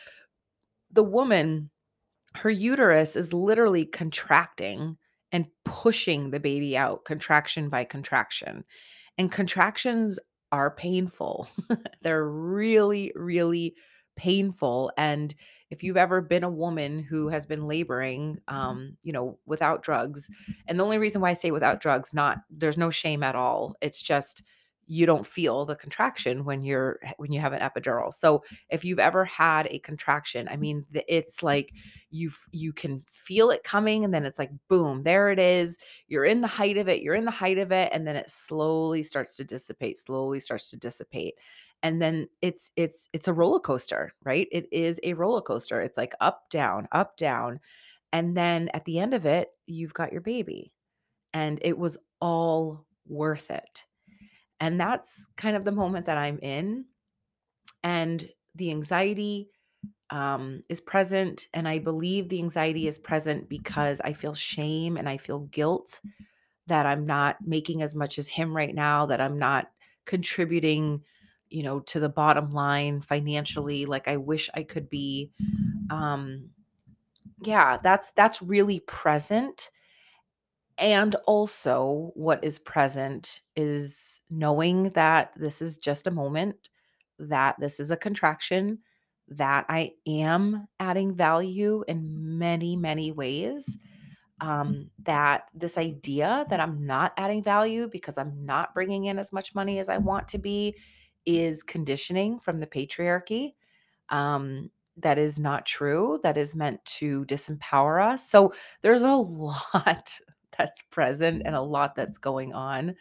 The 0.92 1.04
woman, 1.04 1.70
her 2.36 2.50
uterus 2.50 3.16
is 3.16 3.32
literally 3.32 3.86
contracting 3.86 4.98
and 5.32 5.46
pushing 5.66 6.32
the 6.32 6.40
baby 6.40 6.78
out, 6.78 7.06
contraction 7.06 7.70
by 7.70 7.84
contraction. 7.84 8.64
And 9.18 9.32
contractions 9.32 10.18
are 10.52 10.72
painful. 10.72 11.48
They're 12.02 12.28
really, 12.28 13.12
really 13.16 13.76
painful. 14.16 14.92
And 14.98 15.34
if 15.70 15.84
you've 15.84 15.98
ever 15.98 16.22
been 16.22 16.44
a 16.44 16.50
woman 16.50 17.00
who 17.00 17.28
has 17.30 17.46
been 17.46 17.68
laboring, 17.68 18.40
um, 18.48 18.98
you 19.04 19.12
know, 19.12 19.40
without 19.46 19.84
drugs, 19.84 20.30
and 20.68 20.80
the 20.80 20.84
only 20.84 20.98
reason 20.98 21.22
why 21.22 21.32
I 21.32 21.34
say 21.34 21.52
without 21.52 21.82
drugs, 21.82 22.14
not 22.14 22.40
there's 22.50 22.78
no 22.78 22.90
shame 22.90 23.24
at 23.24 23.36
all. 23.36 23.76
It's 23.82 24.02
just 24.02 24.44
you 24.88 25.06
don't 25.06 25.26
feel 25.26 25.66
the 25.66 25.76
contraction 25.76 26.46
when 26.46 26.64
you're 26.64 27.00
when 27.18 27.32
you 27.32 27.40
have 27.40 27.54
an 27.54 27.62
epidural. 27.62 28.14
So 28.14 28.44
if 28.70 28.86
you've 28.86 29.00
ever 29.00 29.26
had 29.26 29.68
a 29.68 29.80
contraction, 29.80 30.48
I 30.48 30.56
mm. 30.56 30.60
mean, 30.60 30.86
it's 30.94 31.42
like 31.42 31.74
you 32.12 32.32
you 32.52 32.72
can 32.72 33.04
feel 33.12 33.50
it 33.50 33.64
coming, 33.64 34.06
and 34.06 34.14
then 34.14 34.26
it's 34.26 34.38
like 34.38 34.52
boom, 34.68 35.04
there 35.04 35.32
it 35.32 35.40
is. 35.40 35.78
You're 36.08 36.26
in 36.26 36.42
the 36.42 36.48
height 36.48 36.78
of 36.78 36.88
it. 36.88 37.02
You're 37.02 37.16
in 37.16 37.26
the 37.26 37.32
height 37.32 37.58
of 37.58 37.72
it, 37.72 37.90
and 37.92 38.06
then 38.08 38.16
it 38.16 38.30
slowly 38.30 39.02
starts 39.02 39.36
to 39.38 39.44
dissipate. 39.44 39.98
Slowly 39.98 40.40
starts 40.40 40.70
to 40.70 40.78
dissipate, 40.78 41.36
and 41.82 42.02
then 42.02 42.28
it's 42.42 42.72
it's 42.76 43.10
it's 43.12 43.28
a 43.28 43.34
roller 43.34 43.60
coaster, 43.60 44.14
right? 44.24 44.48
It 44.52 44.68
is 44.72 45.00
a 45.04 45.14
roller 45.14 45.42
coaster. 45.42 45.82
It's 45.82 45.98
like 45.98 46.14
up 46.22 46.50
down, 46.52 46.88
up 46.92 47.18
down, 47.18 47.60
and 48.14 48.38
then 48.38 48.70
at 48.76 48.86
the 48.86 49.00
end 49.00 49.16
of 49.16 49.26
it, 49.26 49.50
you've 49.66 49.94
got 49.94 50.12
your 50.12 50.22
baby, 50.22 50.72
and 51.34 51.60
it 51.64 51.78
was 51.78 51.98
all 52.22 52.86
worth 53.08 53.50
it 53.50 53.86
and 54.60 54.80
that's 54.80 55.28
kind 55.36 55.56
of 55.56 55.66
the 55.66 55.72
moment 55.72 56.06
that 56.06 56.18
I'm 56.18 56.40
in. 56.40 56.86
And 57.84 58.28
the 58.56 58.72
anxiety 58.72 59.50
um, 60.10 60.64
is 60.70 60.82
present. 60.82 61.48
And 61.54 61.68
I 61.68 61.80
believe 61.80 62.30
the 62.30 62.40
anxiety 62.40 62.88
is 62.88 62.98
present 62.98 63.50
because 63.50 64.02
I 64.02 64.14
feel 64.14 64.34
shame 64.34 64.98
and 64.98 65.10
I 65.10 65.18
feel 65.18 65.42
guilt 65.42 66.00
that 66.68 66.86
I'm 66.86 67.06
not 67.06 67.38
making 67.46 67.82
as 67.82 67.96
much 67.96 68.18
as 68.18 68.28
him 68.28 68.56
right 68.56 68.74
now, 68.74 69.06
that 69.08 69.22
I'm 69.22 69.38
not 69.38 69.70
contributing, 70.06 71.02
you 71.50 71.64
know, 71.64 71.80
to 71.82 72.00
the 72.00 72.10
bottom 72.10 72.54
line 72.54 73.02
financially 73.02 73.86
like 73.86 74.08
I 74.08 74.18
wish 74.18 74.50
I 74.54 74.64
could 74.64 74.90
be. 74.90 75.32
Um, 75.90 76.50
yeah, 77.42 77.78
that's 77.84 78.12
that's 78.16 78.42
really 78.42 78.80
present 78.82 79.70
and 80.78 81.16
also, 81.26 82.12
what 82.16 82.44
is 82.44 82.60
present 82.60 83.42
is 83.56 84.22
knowing 84.30 84.90
that 84.92 85.32
this 85.38 85.62
is 85.62 85.78
just 85.78 86.06
a 86.08 86.12
moment, 86.12 86.70
that 87.18 87.56
this 87.60 87.80
is 87.80 87.92
a 87.92 87.98
contraction, 87.98 88.80
that 89.30 89.66
I 89.70 89.92
am 90.06 90.68
adding 90.80 91.16
value 91.16 91.84
in 91.88 92.38
many, 92.38 92.76
many 92.76 93.12
ways. 93.12 93.78
Um, 94.42 94.90
that 95.04 95.44
this 95.54 95.78
idea 95.78 96.46
that 96.50 96.60
I'm 96.60 96.86
not 96.86 97.14
adding 97.16 97.42
value 97.42 97.88
because 97.90 98.18
I'm 98.18 98.46
not 98.46 98.74
bringing 98.74 99.06
in 99.06 99.18
as 99.18 99.32
much 99.32 99.56
money 99.56 99.80
as 99.80 99.88
I 99.88 99.98
want 99.98 100.28
to 100.28 100.38
be 100.38 100.76
is 101.26 101.64
conditioning 101.64 102.40
from 102.40 102.60
the 102.60 102.68
patriarchy. 102.68 103.54
Um, 104.10 104.72
that 104.98 105.18
is 105.18 105.40
not 105.40 105.66
true. 105.66 106.20
That 106.24 106.38
is 106.38 106.54
meant 106.54 106.84
to 106.86 107.24
disempower 107.26 108.06
us. 108.06 108.30
So 108.30 108.54
there's 108.82 109.04
a 109.04 109.08
lot 109.16 110.20
that's 110.58 110.82
present 110.92 111.44
and 111.46 111.56
a 111.56 111.62
lot 111.62 111.96
that's 111.96 112.18
going 112.18 112.54
on 112.54 112.96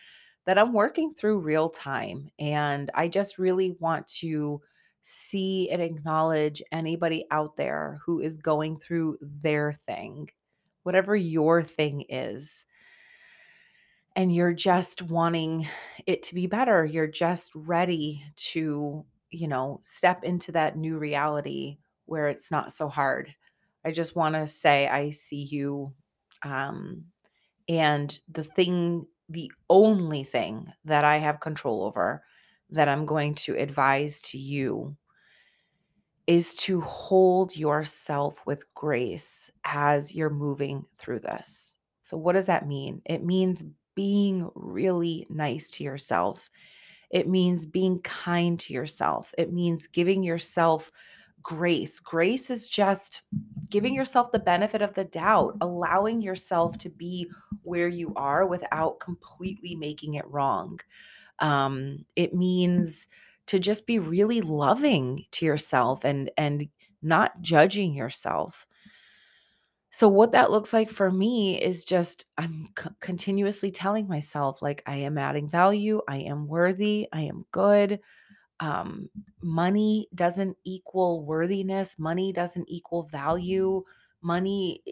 that 0.46 0.58
I'm 0.58 0.72
working 0.72 1.14
through 1.14 1.38
real 1.40 1.70
time. 1.70 2.30
And 2.38 2.90
I 2.94 3.08
just 3.08 3.38
really 3.38 3.76
want 3.80 4.06
to 4.18 4.60
see 5.02 5.68
and 5.70 5.82
acknowledge 5.82 6.62
anybody 6.72 7.26
out 7.30 7.56
there 7.56 7.98
who 8.04 8.20
is 8.20 8.36
going 8.36 8.78
through 8.78 9.18
their 9.20 9.72
thing, 9.72 10.28
whatever 10.82 11.14
your 11.16 11.62
thing 11.62 12.04
is. 12.08 12.64
And 14.16 14.34
you're 14.34 14.54
just 14.54 15.02
wanting 15.02 15.66
it 16.06 16.22
to 16.24 16.34
be 16.34 16.46
better. 16.46 16.84
You're 16.84 17.06
just 17.08 17.52
ready 17.54 18.24
to, 18.52 19.04
you 19.30 19.48
know, 19.48 19.80
step 19.82 20.24
into 20.24 20.52
that 20.52 20.76
new 20.76 20.98
reality 20.98 21.78
where 22.06 22.28
it's 22.28 22.50
not 22.50 22.72
so 22.72 22.88
hard. 22.88 23.34
I 23.84 23.90
just 23.90 24.14
want 24.14 24.34
to 24.36 24.46
say, 24.46 24.88
I 24.88 25.10
see 25.10 25.42
you. 25.42 25.92
Um, 26.42 27.06
and 27.68 28.18
the 28.30 28.42
thing, 28.42 29.06
the 29.28 29.50
only 29.70 30.24
thing 30.24 30.72
that 30.84 31.04
I 31.04 31.18
have 31.18 31.40
control 31.40 31.82
over, 31.84 32.22
that 32.70 32.88
I'm 32.88 33.06
going 33.06 33.34
to 33.36 33.56
advise 33.56 34.20
to 34.22 34.38
you 34.38 34.96
is 36.26 36.54
to 36.54 36.80
hold 36.80 37.54
yourself 37.56 38.44
with 38.46 38.72
grace 38.74 39.50
as 39.64 40.14
you're 40.14 40.30
moving 40.30 40.84
through 40.96 41.20
this. 41.20 41.76
So, 42.02 42.16
what 42.16 42.32
does 42.32 42.46
that 42.46 42.66
mean? 42.66 43.02
It 43.04 43.24
means 43.24 43.64
being 43.94 44.50
really 44.54 45.26
nice 45.28 45.70
to 45.72 45.84
yourself. 45.84 46.50
It 47.10 47.28
means 47.28 47.66
being 47.66 48.00
kind 48.00 48.58
to 48.60 48.72
yourself. 48.72 49.32
It 49.38 49.52
means 49.52 49.86
giving 49.86 50.22
yourself 50.22 50.90
grace. 51.44 52.00
Grace 52.00 52.50
is 52.50 52.68
just 52.68 53.22
giving 53.70 53.94
yourself 53.94 54.32
the 54.32 54.38
benefit 54.40 54.82
of 54.82 54.94
the 54.94 55.04
doubt, 55.04 55.56
allowing 55.60 56.20
yourself 56.20 56.76
to 56.78 56.88
be 56.88 57.30
where 57.62 57.88
you 57.88 58.12
are 58.16 58.46
without 58.46 58.98
completely 58.98 59.76
making 59.76 60.14
it 60.14 60.26
wrong. 60.26 60.80
Um, 61.38 62.04
it 62.16 62.34
means 62.34 63.06
to 63.46 63.60
just 63.60 63.86
be 63.86 63.98
really 64.00 64.40
loving 64.40 65.26
to 65.32 65.46
yourself 65.46 66.04
and 66.04 66.30
and 66.36 66.68
not 67.02 67.42
judging 67.42 67.94
yourself. 67.94 68.66
So 69.90 70.08
what 70.08 70.32
that 70.32 70.50
looks 70.50 70.72
like 70.72 70.90
for 70.90 71.10
me 71.10 71.60
is 71.62 71.84
just 71.84 72.24
I'm 72.36 72.70
c- 72.76 72.90
continuously 73.00 73.70
telling 73.70 74.08
myself 74.08 74.60
like 74.62 74.82
I 74.86 74.96
am 74.96 75.18
adding 75.18 75.48
value, 75.48 76.00
I 76.08 76.16
am 76.18 76.48
worthy, 76.48 77.06
I 77.12 77.22
am 77.22 77.44
good. 77.52 78.00
Um, 78.60 79.08
money 79.42 80.08
doesn't 80.14 80.56
equal 80.64 81.24
worthiness, 81.24 81.98
money 81.98 82.32
doesn't 82.32 82.68
equal 82.68 83.02
value, 83.04 83.82
money 84.22 84.82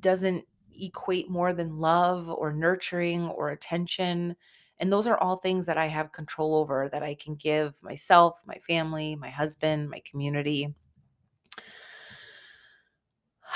doesn't 0.00 0.44
equate 0.80 1.30
more 1.30 1.52
than 1.52 1.78
love 1.78 2.28
or 2.28 2.52
nurturing 2.52 3.28
or 3.28 3.50
attention. 3.50 4.36
And 4.80 4.92
those 4.92 5.06
are 5.06 5.16
all 5.18 5.36
things 5.36 5.66
that 5.66 5.78
I 5.78 5.86
have 5.86 6.12
control 6.12 6.56
over 6.56 6.88
that 6.90 7.02
I 7.02 7.14
can 7.14 7.36
give 7.36 7.74
myself, 7.80 8.40
my 8.44 8.56
family, 8.66 9.14
my 9.14 9.30
husband, 9.30 9.88
my 9.90 10.00
community. 10.08 10.74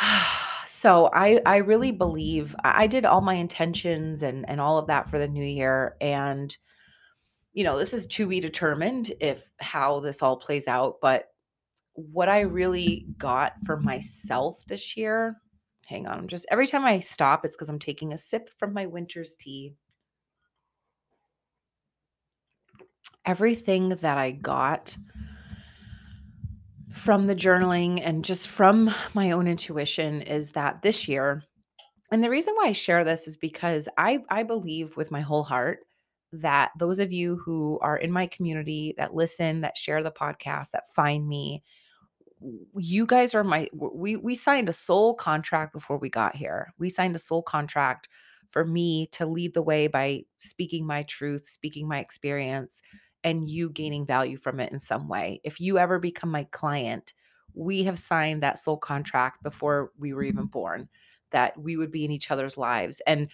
So 0.67 1.11
I 1.13 1.41
I 1.45 1.57
really 1.57 1.91
believe 1.91 2.55
I 2.63 2.87
did 2.87 3.05
all 3.05 3.21
my 3.21 3.35
intentions 3.35 4.23
and 4.23 4.49
and 4.49 4.61
all 4.61 4.79
of 4.79 4.87
that 4.87 5.11
for 5.11 5.19
the 5.19 5.27
new 5.27 5.45
year 5.45 5.97
and 6.01 6.57
you 7.59 7.65
know, 7.65 7.77
this 7.77 7.93
is 7.93 8.07
to 8.07 8.25
be 8.25 8.39
determined 8.39 9.13
if 9.19 9.51
how 9.59 9.99
this 9.99 10.23
all 10.23 10.37
plays 10.37 10.69
out, 10.69 10.99
but 11.03 11.25
what 11.95 12.29
I 12.29 12.43
really 12.43 13.09
got 13.19 13.55
for 13.67 13.77
myself 13.77 14.65
this 14.69 14.97
year, 14.97 15.41
hang 15.85 16.07
on, 16.07 16.19
I'm 16.19 16.29
just 16.29 16.47
every 16.53 16.69
time 16.69 16.85
I 16.85 17.01
stop, 17.01 17.45
it's 17.45 17.57
because 17.57 17.69
I'm 17.69 17.81
taking 17.81 18.13
a 18.13 18.17
sip 18.17 18.49
from 18.61 18.73
my 18.73 18.87
winter's 18.87 19.35
tea. 19.35 19.75
Everything 23.27 23.89
that 23.89 24.19
I 24.19 24.31
got 24.31 24.97
from 26.93 27.27
the 27.27 27.35
journaling 27.35 28.01
and 28.05 28.25
just 28.25 28.47
from 28.47 28.95
my 29.15 29.33
own 29.33 29.49
intuition 29.49 30.23
is 30.23 30.53
that 30.53 30.83
this 30.83 31.09
year, 31.09 31.43
and 32.13 32.23
the 32.23 32.31
reason 32.31 32.55
why 32.55 32.69
I 32.69 32.73
share 32.73 33.03
this 33.03 33.27
is 33.27 33.37
because 33.37 33.89
I 33.99 34.21
I 34.31 34.45
believe 34.45 34.97
with 34.97 35.11
my 35.11 35.23
whole 35.23 35.43
heart 35.43 35.81
that 36.33 36.71
those 36.79 36.99
of 36.99 37.13
you 37.13 37.37
who 37.37 37.79
are 37.81 37.97
in 37.97 38.13
my 38.13 38.27
community 38.27 38.95
that 38.99 39.15
listen, 39.15 39.63
that 39.63 39.77
share 39.77 40.03
the 40.03 40.11
podcast, 40.11 40.71
that 40.73 40.93
find 40.95 41.27
me, 41.27 41.63
you 42.77 43.07
guys 43.07 43.35
are 43.35 43.43
my 43.43 43.69
we 43.73 44.17
we 44.17 44.35
signed 44.35 44.69
a 44.69 44.73
soul 44.73 45.15
contract 45.15 45.73
before 45.73 45.99
we 45.99 46.09
got 46.09 46.37
here. 46.37 46.73
We 46.79 46.91
signed 46.91 47.17
a 47.17 47.21
soul 47.21 47.43
contract 47.43 48.09
for 48.47 48.65
me 48.65 49.09
to 49.13 49.27
lead 49.27 49.55
the 49.55 49.63
way 49.63 49.87
by 49.87 50.25
speaking 50.39 50.87
my 50.87 51.03
truth, 51.05 51.47
speaking 51.47 51.89
my 51.89 51.99
experience 51.99 52.83
and 53.25 53.49
you 53.49 53.71
gaining 53.71 54.07
value 54.07 54.37
from 54.37 54.61
it 54.61 54.73
in 54.73 54.79
some 54.79 55.09
way. 55.09 55.41
If 55.45 55.61
you 55.61 55.79
ever 55.79 55.99
become 55.99 56.31
my 56.31 56.45
client, 56.45 57.13
we 57.55 57.83
have 57.85 57.99
signed 57.99 58.43
that 58.43 58.59
soul 58.59 58.77
contract 58.77 59.43
before 59.43 59.91
we 59.99 60.13
were 60.13 60.23
even 60.23 60.45
mm-hmm. 60.45 60.51
born 60.51 60.89
that 61.31 61.59
we 61.61 61.77
would 61.77 61.91
be 61.91 62.05
in 62.05 62.11
each 62.11 62.31
other's 62.31 62.57
lives. 62.57 63.03
And 63.07 63.29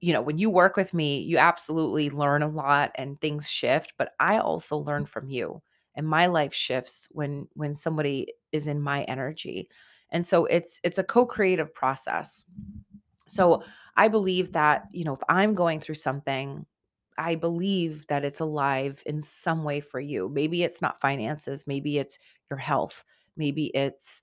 you 0.00 0.12
know, 0.12 0.22
when 0.22 0.38
you 0.38 0.50
work 0.50 0.76
with 0.76 0.94
me, 0.94 1.20
you 1.20 1.38
absolutely 1.38 2.10
learn 2.10 2.42
a 2.42 2.48
lot 2.48 2.92
and 2.94 3.20
things 3.20 3.48
shift, 3.48 3.94
but 3.98 4.14
I 4.18 4.38
also 4.38 4.76
learn 4.78 5.06
from 5.06 5.28
you. 5.28 5.62
And 5.94 6.08
my 6.08 6.26
life 6.26 6.54
shifts 6.54 7.08
when 7.10 7.48
when 7.54 7.74
somebody 7.74 8.34
is 8.52 8.66
in 8.66 8.80
my 8.80 9.02
energy. 9.04 9.68
And 10.10 10.26
so 10.26 10.46
it's 10.46 10.80
it's 10.84 10.98
a 10.98 11.04
co-creative 11.04 11.74
process. 11.74 12.44
So 13.26 13.62
I 13.96 14.08
believe 14.08 14.52
that, 14.52 14.84
you 14.92 15.04
know, 15.04 15.14
if 15.14 15.22
I'm 15.28 15.54
going 15.54 15.80
through 15.80 15.96
something, 15.96 16.66
I 17.18 17.34
believe 17.34 18.06
that 18.06 18.24
it's 18.24 18.40
alive 18.40 19.02
in 19.06 19.20
some 19.20 19.62
way 19.64 19.80
for 19.80 20.00
you. 20.00 20.28
Maybe 20.28 20.62
it's 20.62 20.80
not 20.80 21.00
finances, 21.00 21.66
maybe 21.66 21.98
it's 21.98 22.18
your 22.48 22.58
health, 22.58 23.04
maybe 23.36 23.66
it's 23.66 24.22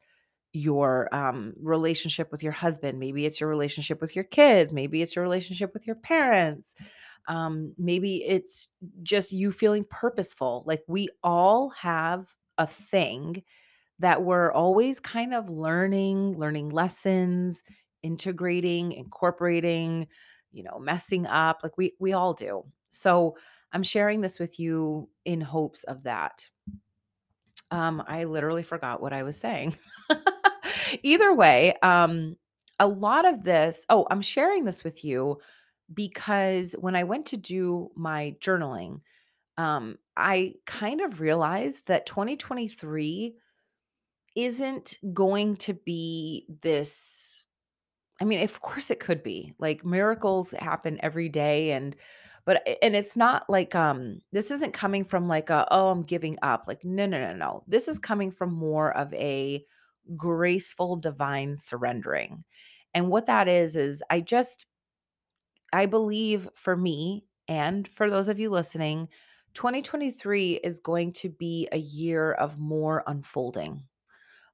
your 0.54 1.14
um, 1.14 1.54
relationship 1.62 2.32
with 2.32 2.42
your 2.42 2.52
husband. 2.52 3.00
Maybe 3.00 3.26
it's 3.26 3.40
your 3.40 3.50
relationship 3.50 4.02
with 4.02 4.16
your 4.16 4.24
kids. 4.24 4.72
Maybe 4.72 5.02
it's 5.02 5.16
your 5.16 5.24
relationship 5.24 5.74
with 5.74 5.86
your 5.86 5.96
parents. 5.96 6.76
Um, 7.28 7.74
maybe 7.78 8.24
it's 8.24 8.70
just 9.04 9.32
you 9.32 9.52
feeling 9.52 9.86
purposeful. 9.90 10.64
Like 10.66 10.84
we 10.88 11.10
all 11.24 11.70
have 11.82 12.28
a 12.58 12.68
thing 12.68 13.44
that 14.00 14.24
we're 14.24 14.52
always 14.52 15.00
kind 15.00 15.34
of 15.34 15.50
learning, 15.50 16.38
learning 16.38 16.70
lessons, 16.70 17.64
integrating, 18.04 18.92
incorporating, 18.94 20.08
you 20.52 20.64
know, 20.64 20.80
messing 20.80 21.26
up. 21.26 21.60
Like 21.64 21.78
we 21.78 21.94
we 22.00 22.14
all 22.14 22.34
do. 22.34 22.64
So 22.90 23.36
I'm 23.74 23.84
sharing 23.84 24.22
this 24.22 24.40
with 24.40 24.60
you 24.60 25.10
in 25.26 25.42
hopes 25.42 25.84
of 25.84 26.04
that. 26.04 26.48
Um, 27.70 28.02
I 28.08 28.24
literally 28.24 28.64
forgot 28.64 29.02
what 29.02 29.14
I 29.14 29.24
was 29.24 29.38
saying. 29.38 29.76
Either 31.04 31.34
way, 31.34 31.76
um, 31.84 32.36
a 32.80 32.88
lot 32.88 33.26
of 33.26 33.44
this, 33.44 33.86
oh, 33.90 34.08
I'm 34.10 34.22
sharing 34.22 34.66
this 34.66 34.84
with 34.84 35.04
you 35.04 35.40
because 35.94 36.76
when 36.80 36.96
I 36.96 37.04
went 37.04 37.28
to 37.28 37.38
do 37.38 37.90
my 37.96 38.36
journaling, 38.40 39.02
um, 39.58 39.98
I 40.16 40.56
kind 40.66 41.02
of 41.02 41.20
realized 41.22 41.88
that 41.88 42.06
2023 42.06 43.36
isn't 44.36 45.00
going 45.14 45.56
to 45.58 45.74
be 45.74 46.46
this 46.62 47.34
I 48.20 48.26
mean, 48.26 48.42
of 48.42 48.62
course 48.62 48.90
it 48.90 49.00
could 49.00 49.24
be. 49.24 49.54
Like 49.60 49.86
miracles 49.86 50.52
happen 50.52 51.00
every 51.02 51.30
day 51.30 51.72
and 51.72 51.96
but 52.46 52.66
and 52.82 52.96
it's 52.96 53.18
not 53.18 53.50
like 53.50 53.76
um 53.76 54.22
this 54.32 54.52
isn't 54.52 54.74
coming 54.74 55.04
from 55.04 55.28
like 55.28 55.50
a 55.50 55.68
oh 55.72 55.90
I'm 55.90 56.04
giving 56.04 56.38
up. 56.42 56.66
Like 56.68 56.84
no 56.84 57.06
no 57.06 57.20
no 57.20 57.34
no. 57.36 57.64
This 57.68 57.88
is 57.88 58.00
coming 58.00 58.32
from 58.32 58.54
more 58.54 58.96
of 58.96 59.14
a 59.14 59.66
graceful 60.16 60.96
divine 60.96 61.56
surrendering. 61.56 62.44
And 62.94 63.10
what 63.10 63.26
that 63.26 63.48
is 63.48 63.76
is 63.76 64.04
I 64.10 64.22
just 64.22 64.66
I 65.74 65.86
believe 65.86 66.48
for 66.54 66.76
me 66.78 67.26
and 67.48 67.88
for 67.88 68.10
those 68.10 68.28
of 68.28 68.40
you 68.40 68.50
listening, 68.50 69.10
2023 69.54 70.56
is 70.64 70.80
going 70.80 71.14
to 71.14 71.30
be 71.30 71.68
a 71.72 71.78
year 71.78 72.32
of 72.32 72.58
more 72.58 73.04
unfolding 73.08 73.84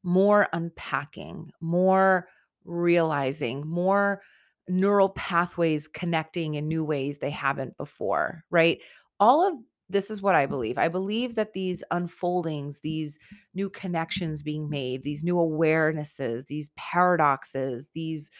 more 0.03 0.47
unpacking, 0.53 1.51
more 1.61 2.27
realizing, 2.65 3.65
more 3.65 4.21
neural 4.67 5.09
pathways 5.09 5.87
connecting 5.87 6.55
in 6.55 6.67
new 6.67 6.83
ways 6.83 7.17
they 7.17 7.29
haven't 7.29 7.75
before, 7.77 8.43
right? 8.49 8.79
All 9.19 9.47
of 9.47 9.55
this 9.89 10.09
is 10.09 10.21
what 10.21 10.35
I 10.35 10.45
believe. 10.45 10.77
I 10.77 10.87
believe 10.87 11.35
that 11.35 11.53
these 11.53 11.83
unfoldings, 11.91 12.79
these 12.81 13.19
new 13.53 13.69
connections 13.69 14.41
being 14.41 14.69
made, 14.69 15.03
these 15.03 15.23
new 15.23 15.35
awarenesses, 15.35 16.47
these 16.47 16.69
paradoxes, 16.77 17.89
these 17.93 18.31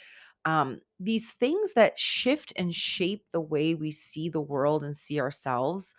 um 0.45 0.79
these 0.99 1.32
things 1.32 1.73
that 1.73 1.99
shift 1.99 2.53
and 2.56 2.73
shape 2.75 3.25
the 3.34 3.41
way 3.41 3.75
we 3.75 3.91
see 3.91 4.29
the 4.29 4.41
world 4.41 4.84
and 4.84 4.95
see 4.95 5.19
ourselves 5.19 5.95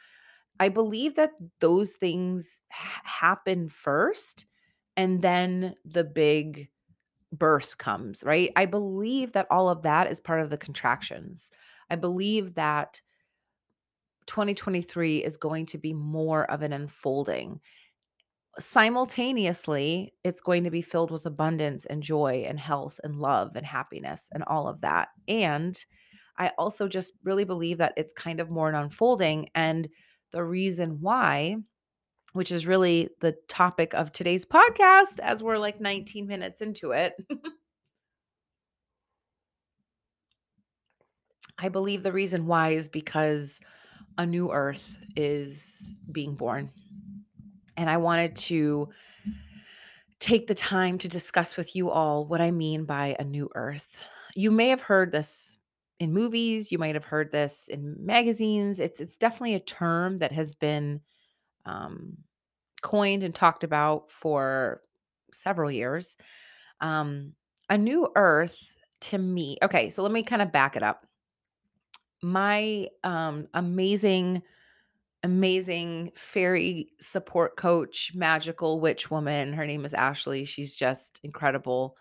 I 0.60 0.68
believe 0.68 1.16
that 1.16 1.32
those 1.60 1.92
things 1.92 2.60
ha 2.70 3.00
happen 3.04 3.68
first, 3.68 4.46
and 4.96 5.20
then 5.22 5.74
the 5.84 6.04
big 6.04 6.68
birth 7.32 7.78
comes, 7.78 8.24
right? 8.24 8.52
I 8.56 8.66
believe 8.66 9.32
that 9.32 9.48
all 9.50 9.68
of 9.68 9.82
that 9.82 10.10
is 10.10 10.20
part 10.20 10.40
of 10.40 10.50
the 10.50 10.58
contractions. 10.58 11.50
I 11.90 11.96
believe 11.96 12.54
that 12.54 13.00
2023 14.26 15.24
is 15.24 15.36
going 15.36 15.66
to 15.66 15.78
be 15.78 15.92
more 15.92 16.50
of 16.50 16.62
an 16.62 16.72
unfolding. 16.72 17.60
Simultaneously, 18.58 20.14
it's 20.22 20.40
going 20.40 20.64
to 20.64 20.70
be 20.70 20.82
filled 20.82 21.10
with 21.10 21.26
abundance 21.26 21.84
and 21.86 22.02
joy 22.02 22.44
and 22.46 22.58
health 22.58 23.00
and 23.02 23.16
love 23.16 23.56
and 23.56 23.66
happiness 23.66 24.28
and 24.32 24.44
all 24.44 24.68
of 24.68 24.80
that. 24.82 25.08
And 25.26 25.76
I 26.38 26.52
also 26.58 26.88
just 26.88 27.12
really 27.24 27.44
believe 27.44 27.78
that 27.78 27.94
it's 27.96 28.12
kind 28.12 28.40
of 28.40 28.50
more 28.50 28.68
an 28.68 28.74
unfolding. 28.74 29.48
And 29.54 29.88
the 30.32 30.44
reason 30.44 30.98
why 31.00 31.56
which 32.34 32.50
is 32.50 32.66
really 32.66 33.08
the 33.20 33.34
topic 33.48 33.94
of 33.94 34.10
today's 34.10 34.44
podcast 34.44 35.20
as 35.22 35.40
we're 35.40 35.56
like 35.56 35.80
19 35.80 36.26
minutes 36.26 36.60
into 36.60 36.90
it. 36.90 37.14
I 41.58 41.68
believe 41.68 42.02
the 42.02 42.12
reason 42.12 42.46
why 42.46 42.70
is 42.70 42.88
because 42.88 43.60
a 44.18 44.26
new 44.26 44.52
earth 44.52 45.00
is 45.16 45.94
being 46.10 46.34
born. 46.34 46.70
And 47.76 47.90
I 47.90 47.96
wanted 47.96 48.36
to 48.36 48.88
take 50.20 50.46
the 50.46 50.54
time 50.54 50.98
to 50.98 51.08
discuss 51.08 51.56
with 51.56 51.74
you 51.76 51.90
all 51.90 52.24
what 52.24 52.40
I 52.40 52.50
mean 52.50 52.84
by 52.84 53.16
a 53.18 53.24
new 53.24 53.50
earth. 53.54 53.96
You 54.34 54.50
may 54.50 54.68
have 54.68 54.80
heard 54.80 55.12
this 55.12 55.56
in 56.00 56.12
movies, 56.12 56.72
you 56.72 56.78
might 56.78 56.94
have 56.94 57.04
heard 57.04 57.30
this 57.30 57.68
in 57.68 57.96
magazines. 57.98 58.80
It's 58.80 59.00
it's 59.00 59.16
definitely 59.16 59.54
a 59.54 59.60
term 59.60 60.18
that 60.18 60.32
has 60.32 60.54
been 60.54 61.00
um, 61.66 62.16
coined 62.82 63.22
and 63.22 63.34
talked 63.34 63.64
about 63.64 64.10
for 64.10 64.82
several 65.32 65.70
years. 65.70 66.16
Um, 66.80 67.32
a 67.68 67.78
new 67.78 68.08
earth 68.16 68.76
to 69.02 69.18
me. 69.18 69.58
Okay, 69.62 69.90
so 69.90 70.02
let 70.02 70.12
me 70.12 70.22
kind 70.22 70.42
of 70.42 70.52
back 70.52 70.76
it 70.76 70.82
up. 70.82 71.06
My 72.24 72.88
um, 73.04 73.48
amazing 73.52 74.42
amazing 75.22 76.12
fairy 76.14 76.88
support 77.00 77.56
coach, 77.56 78.12
magical 78.14 78.80
witch 78.80 79.10
woman. 79.10 79.52
Her 79.52 79.66
name 79.66 79.84
is 79.84 79.94
Ashley. 79.94 80.44
She's 80.46 80.74
just 80.74 81.20
incredible. 81.22 81.96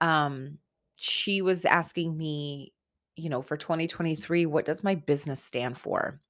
Um, 0.00 0.58
she 0.96 1.42
was 1.42 1.64
asking 1.64 2.16
me, 2.16 2.72
you 3.16 3.28
know, 3.28 3.42
for 3.42 3.56
2023, 3.56 4.46
what 4.46 4.64
does 4.64 4.84
my 4.84 4.94
business 4.94 5.42
stand 5.42 5.78
for? 5.78 6.20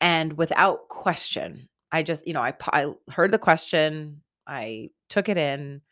And 0.00 0.34
without 0.34 0.88
question, 0.88 1.68
I 1.92 2.02
just, 2.02 2.26
you 2.26 2.34
know, 2.34 2.42
I, 2.42 2.54
I 2.72 2.92
heard 3.10 3.32
the 3.32 3.38
question, 3.38 4.22
I 4.46 4.90
took 5.08 5.28
it 5.28 5.36
in, 5.36 5.82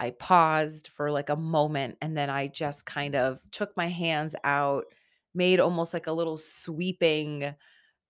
I 0.00 0.10
paused 0.10 0.88
for 0.88 1.10
like 1.10 1.28
a 1.28 1.36
moment, 1.36 1.98
and 2.00 2.16
then 2.16 2.30
I 2.30 2.48
just 2.48 2.86
kind 2.86 3.16
of 3.16 3.40
took 3.50 3.76
my 3.76 3.88
hands 3.88 4.34
out, 4.44 4.84
made 5.34 5.60
almost 5.60 5.94
like 5.94 6.06
a 6.06 6.12
little 6.12 6.36
sweeping 6.36 7.54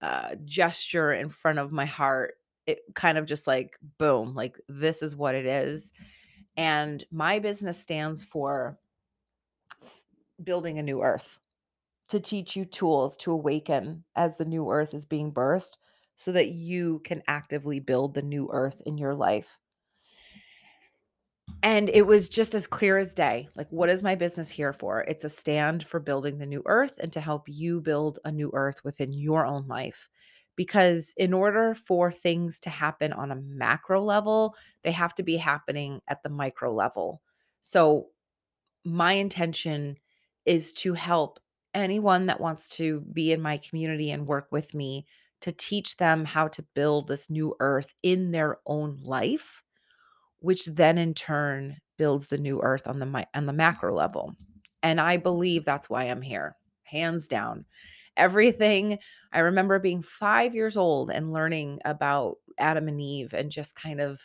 uh, 0.03 0.37
gesture 0.45 1.13
in 1.13 1.29
front 1.31 1.59
of 1.59 1.73
my 1.73 1.87
heart. 1.87 2.37
It 2.67 2.81
kind 2.95 3.19
of 3.19 3.27
just 3.27 3.47
like, 3.47 3.79
boom, 3.99 4.35
like 4.35 4.61
this 4.69 5.03
is 5.03 5.17
what 5.17 5.35
it 5.35 5.47
is. 5.47 5.93
And 6.57 7.05
my 7.11 7.39
business 7.41 7.81
stands 7.81 8.25
for 8.25 8.79
building 10.43 10.79
a 10.79 10.83
new 10.83 11.03
earth 11.03 11.39
to 12.09 12.21
teach 12.21 12.57
you 12.57 12.65
tools 12.65 13.17
to 13.19 13.33
awaken 13.33 14.05
as 14.17 14.37
the 14.37 14.47
new 14.47 14.71
earth 14.71 14.95
is 14.95 15.07
being 15.07 15.33
birthed 15.33 15.73
so 16.17 16.33
that 16.33 16.51
you 16.51 17.01
can 17.01 17.23
actively 17.29 17.81
build 17.81 18.15
the 18.15 18.23
new 18.23 18.49
earth 18.53 18.83
in 18.87 18.99
your 18.99 19.15
life. 19.15 19.59
And 21.63 21.91
it 21.91 22.07
was 22.07 22.29
just 22.29 22.55
as 22.55 22.67
clear 22.67 22.97
as 22.97 23.13
day. 23.13 23.49
Like, 23.55 23.69
what 23.71 23.91
is 23.91 24.03
my 24.03 24.15
business 24.15 24.51
here 24.51 24.73
for? 24.73 25.03
It's 25.03 25.25
a 25.25 25.29
stand 25.29 25.87
for 25.87 26.01
building 26.01 26.39
the 26.39 26.47
new 26.47 26.63
earth 26.65 26.99
and 27.03 27.13
to 27.13 27.21
help 27.21 27.49
you 27.49 27.81
build 27.83 28.19
a 28.25 28.33
new 28.33 28.51
earth 28.55 28.83
within 28.83 29.13
your 29.13 29.45
own 29.45 29.67
life. 29.69 30.09
Because 30.57 31.13
in 31.17 31.33
order 31.35 31.75
for 31.75 32.11
things 32.11 32.61
to 32.61 32.71
happen 32.71 33.13
on 33.13 33.31
a 33.31 33.37
macro 33.37 34.03
level, 34.03 34.55
they 34.85 34.93
have 34.93 35.15
to 35.17 35.23
be 35.23 35.37
happening 35.37 36.01
at 36.09 36.23
the 36.23 36.29
micro 36.31 36.73
level. 36.75 37.23
So, 37.61 38.09
my 38.85 39.13
intention 39.15 39.97
is 40.47 40.73
to 40.73 40.95
help 40.95 41.39
anyone 41.75 42.27
that 42.27 42.41
wants 42.41 42.69
to 42.77 43.01
be 43.13 43.33
in 43.33 43.41
my 43.43 43.59
community 43.59 44.11
and 44.11 44.27
work 44.27 44.49
with 44.51 44.75
me 44.75 45.07
to 45.43 45.53
teach 45.53 45.97
them 45.99 46.25
how 46.25 46.49
to 46.49 46.63
build 46.75 47.09
this 47.09 47.31
new 47.31 47.55
earth 47.61 47.95
in 48.03 48.31
their 48.31 48.59
own 48.67 48.99
life 49.03 49.63
which 50.41 50.67
then 50.67 50.99
in 50.99 51.15
turn 51.15 51.79
builds 51.99 52.29
the 52.29 52.39
new 52.39 52.61
earth 52.63 52.87
on 52.87 52.99
the 52.99 53.27
on 53.35 53.47
the 53.47 53.53
macro 53.53 53.95
level. 53.95 54.35
And 54.83 55.01
I 55.01 55.17
believe 55.19 55.65
that's 55.65 55.91
why 55.91 56.05
I'm 56.05 56.23
here, 56.23 56.57
hands 56.85 57.29
down. 57.29 57.67
Everything 58.17 58.99
I 59.33 59.41
remember 59.41 59.79
being 59.79 60.03
5 60.03 60.55
years 60.55 60.77
old 60.77 61.11
and 61.11 61.33
learning 61.33 61.81
about 61.85 62.37
Adam 62.59 62.89
and 62.89 63.01
Eve 63.01 63.33
and 63.33 63.51
just 63.51 63.77
kind 63.77 64.01
of 64.01 64.21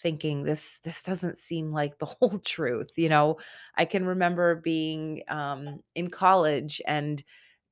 thinking 0.00 0.42
this 0.42 0.78
this 0.84 1.02
doesn't 1.02 1.38
seem 1.38 1.72
like 1.72 1.98
the 1.98 2.06
whole 2.20 2.38
truth, 2.40 2.90
you 2.96 3.08
know. 3.08 3.38
I 3.76 3.84
can 3.84 4.06
remember 4.06 4.56
being 4.56 5.22
um 5.28 5.80
in 5.94 6.10
college 6.10 6.80
and 6.86 7.22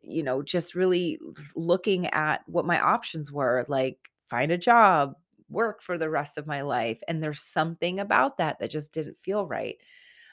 you 0.03 0.23
know 0.23 0.43
just 0.43 0.75
really 0.75 1.19
looking 1.57 2.07
at 2.09 2.43
what 2.47 2.67
my 2.67 2.79
options 2.81 3.33
were 3.33 3.65
like 3.69 3.99
find 4.29 4.53
a 4.53 4.59
job 4.59 5.15
work 5.49 5.83
for 5.83 5.99
the 5.99 6.11
rest 6.11 6.39
of 6.39 6.47
my 6.47 6.63
life. 6.63 7.01
And 7.09 7.23
there's 7.23 7.43
something 7.43 8.01
about 8.01 8.39
that 8.39 8.59
that 8.59 8.71
just 8.71 8.93
didn't 8.93 9.19
feel 9.19 9.47
right. 9.47 9.77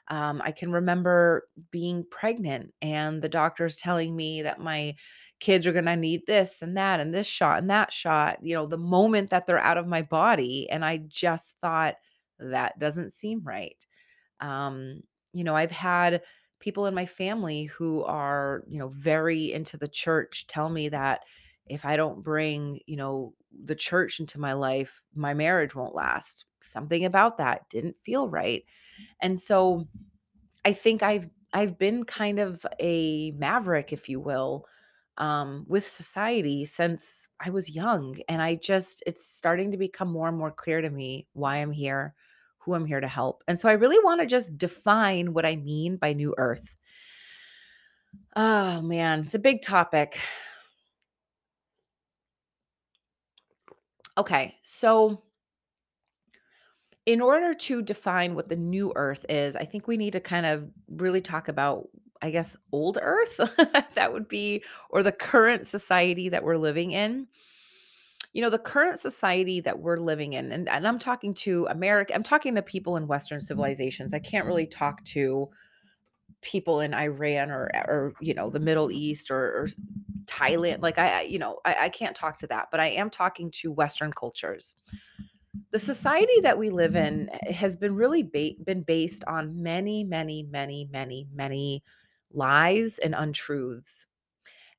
Um, 0.08 0.41
I 0.43 0.52
can 0.52 0.71
remember 0.71 1.47
being 1.71 2.06
pregnant 2.10 2.74
and 2.82 3.21
the 3.21 3.30
doctors 3.30 3.76
telling 3.76 4.15
me 4.15 4.41
that 4.41 4.60
my 4.60 4.95
kids 5.39 5.65
are 5.65 5.71
going 5.71 5.86
to 5.86 5.95
need 5.95 6.26
this 6.28 6.62
and 6.62 6.78
that 6.78 7.00
and 7.00 7.13
this 7.13 7.28
shot 7.28 7.60
and 7.60 7.69
that 7.69 7.93
shot, 7.93 8.43
you 8.43 8.54
know, 8.56 8.65
the 8.67 8.78
moment 8.78 9.30
that 9.30 9.45
they're 9.45 9.60
out 9.60 9.78
of 9.78 9.88
my 9.88 10.02
body. 10.02 10.69
And 10.69 10.84
I 10.86 10.97
just 10.97 11.56
thought, 11.62 11.95
that 12.39 12.80
doesn't 12.80 13.13
seem 13.13 13.41
right. 13.43 13.78
Um, 14.39 15.04
you 15.34 15.43
know, 15.43 15.56
I've 15.56 15.71
had 15.71 16.24
people 16.60 16.86
in 16.88 16.93
my 16.93 17.06
family 17.06 17.65
who 17.65 18.04
are, 18.04 18.63
you 18.67 18.80
know, 18.80 18.89
very 18.89 19.54
into 19.54 19.78
the 19.78 19.88
church 19.88 20.47
tell 20.47 20.69
me 20.69 20.89
that 20.89 21.21
if 21.67 21.86
I 21.86 21.97
don't 21.97 22.24
bring, 22.24 22.80
you 22.88 22.95
know, 22.97 23.34
the 23.66 23.76
church 23.76 24.20
into 24.20 24.40
my 24.40 24.54
life, 24.54 25.04
my 25.16 25.34
marriage 25.34 25.76
won't 25.76 25.96
last. 25.96 26.46
Something 26.60 27.06
about 27.06 27.38
that 27.38 27.70
didn't 27.70 27.98
feel 27.98 28.28
right. 28.28 28.64
And 29.20 29.40
so 29.40 29.88
I 30.64 30.74
think 30.74 31.04
I've 31.04 31.30
I've 31.54 31.78
been 31.78 32.06
kind 32.06 32.40
of 32.40 32.66
a 32.80 33.32
maverick, 33.32 33.92
if 33.92 34.08
you 34.08 34.20
will, 34.20 34.66
um, 35.18 35.66
with 35.68 35.84
society 35.84 36.66
since 36.66 37.28
I 37.40 37.50
was 37.50 37.70
young. 37.70 38.18
And 38.30 38.42
I 38.42 38.56
just, 38.56 39.04
it's 39.06 39.26
starting 39.26 39.72
to 39.72 39.78
become 39.78 40.10
more 40.10 40.30
and 40.30 40.38
more 40.38 40.52
clear 40.52 40.82
to 40.82 40.90
me 40.90 41.28
why 41.34 41.58
I'm 41.58 41.72
here, 41.72 42.14
who 42.60 42.74
I'm 42.74 42.86
here 42.86 43.02
to 43.02 43.08
help. 43.08 43.44
And 43.48 43.60
so 43.60 43.68
I 43.68 43.74
really 43.74 44.00
want 44.02 44.22
to 44.22 44.28
just 44.28 44.58
define 44.58 45.34
what 45.34 45.46
I 45.46 45.58
mean 45.58 45.98
by 45.98 46.14
new 46.14 46.34
earth. 46.38 46.78
Oh 48.36 48.82
man, 48.82 49.22
it's 49.22 49.36
a 49.36 49.40
big 49.40 49.62
topic. 49.62 50.20
Okay, 54.17 54.58
so 54.63 55.24
in 57.06 57.21
order 57.21 57.54
to 57.54 57.82
define 57.82 58.36
what 58.36 58.50
the 58.50 58.56
new 58.56 58.91
earth 58.95 59.26
is, 59.30 59.56
I 59.56 59.65
think 59.65 59.88
we 59.88 59.97
need 59.97 60.13
to 60.13 60.19
kind 60.19 60.45
of 60.45 60.69
really 60.89 61.21
talk 61.21 61.47
about, 61.47 61.88
I 62.21 62.30
guess, 62.30 62.56
old 62.71 62.97
earth. 63.02 63.39
that 63.95 64.13
would 64.13 64.28
be, 64.28 64.63
or 64.89 65.02
the 65.02 65.12
current 65.12 65.65
society 65.65 66.30
that 66.30 66.43
we're 66.43 66.58
living 66.58 66.91
in. 66.91 67.28
You 68.34 68.41
know, 68.41 68.50
the 68.50 68.60
current 68.60 69.00
society 69.00 69.60
that 69.62 69.80
we're 69.80 70.00
living 70.00 70.34
in, 70.34 70.52
and, 70.54 70.69
and 70.69 70.88
I'm 70.88 71.00
talking 71.00 71.34
to 71.36 71.67
America, 71.69 72.15
I'm 72.15 72.24
talking 72.24 72.56
to 72.56 72.62
people 72.62 72.95
in 72.95 73.08
Western 73.08 73.39
mm-hmm. 73.39 73.45
civilizations. 73.45 74.13
I 74.13 74.19
can't 74.19 74.45
really 74.45 74.67
mm-hmm. 74.67 74.78
talk 74.78 75.04
to 75.06 75.50
people 76.41 76.82
in 76.82 76.93
Iran 76.93 77.51
or, 77.51 77.69
eh, 77.73 77.82
or 77.82 78.13
you 78.19 78.34
know, 78.34 78.49
the 78.49 78.60
Middle 78.60 78.91
East 78.91 79.32
or, 79.32 79.38
or 79.38 79.69
Thailand. 80.25 80.82
Like, 80.82 80.97
I, 80.97 81.21
you 81.23 81.39
know, 81.39 81.60
I, 81.65 81.75
I 81.82 81.89
can't 81.89 82.15
talk 82.15 82.38
to 82.39 82.47
that, 82.47 82.69
but 82.71 82.80
I 82.80 82.88
am 82.88 83.10
talking 83.10 83.51
to 83.62 83.71
Western 83.71 84.13
cultures 84.13 84.75
the 85.71 85.80
society 85.80 86.39
that 86.43 86.58
we 86.58 86.69
live 86.69 86.95
in 86.95 87.30
eh, 87.30 87.38
eh, 87.47 87.51
has 87.51 87.75
been 87.75 87.95
really 87.95 88.23
ba- 88.23 88.63
been 88.63 88.84
based 88.84 89.23
on 89.27 89.62
many 89.62 90.04
many 90.04 90.43
many 90.43 90.88
many 90.91 91.27
many 91.34 91.84
lies 92.32 92.97
and 92.99 93.13
untruths 93.15 94.06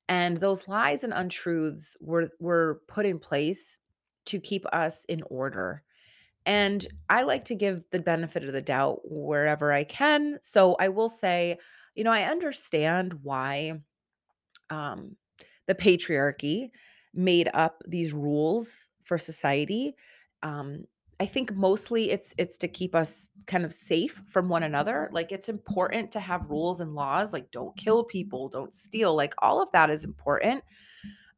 and 0.07 0.37
those 0.37 0.67
lies 0.67 1.03
and 1.03 1.13
untruths 1.13 1.95
were 1.99 2.29
were 2.39 2.81
put 2.87 3.05
in 3.05 3.19
place 3.19 3.79
to 4.25 4.39
keep 4.39 4.65
us 4.73 5.05
in 5.05 5.21
order 5.29 5.83
and 6.45 6.87
i 7.09 7.21
like 7.23 7.45
to 7.45 7.55
give 7.55 7.83
the 7.91 7.99
benefit 7.99 8.43
of 8.43 8.53
the 8.53 8.61
doubt 8.61 8.99
wherever 9.03 9.71
i 9.71 9.83
can 9.83 10.37
so 10.41 10.75
i 10.79 10.89
will 10.89 11.09
say 11.09 11.57
you 11.95 12.03
know 12.03 12.11
i 12.11 12.23
understand 12.23 13.13
why 13.23 13.79
um, 14.69 15.15
the 15.67 15.75
patriarchy 15.75 16.71
made 17.13 17.49
up 17.53 17.81
these 17.87 18.13
rules 18.13 18.89
for 19.03 19.17
society. 19.17 19.95
Um, 20.41 20.85
I 21.19 21.25
think 21.25 21.53
mostly 21.55 22.09
it's 22.09 22.33
it's 22.37 22.57
to 22.57 22.67
keep 22.67 22.95
us 22.95 23.29
kind 23.45 23.63
of 23.63 23.73
safe 23.73 24.21
from 24.27 24.49
one 24.49 24.63
another. 24.63 25.09
Like 25.11 25.31
it's 25.31 25.47
important 25.47 26.11
to 26.13 26.19
have 26.19 26.49
rules 26.49 26.81
and 26.81 26.95
laws, 26.95 27.31
like 27.31 27.51
don't 27.51 27.77
kill 27.77 28.03
people, 28.03 28.49
don't 28.49 28.73
steal. 28.73 29.15
Like 29.15 29.33
all 29.37 29.61
of 29.61 29.69
that 29.73 29.89
is 29.89 30.03
important. 30.03 30.63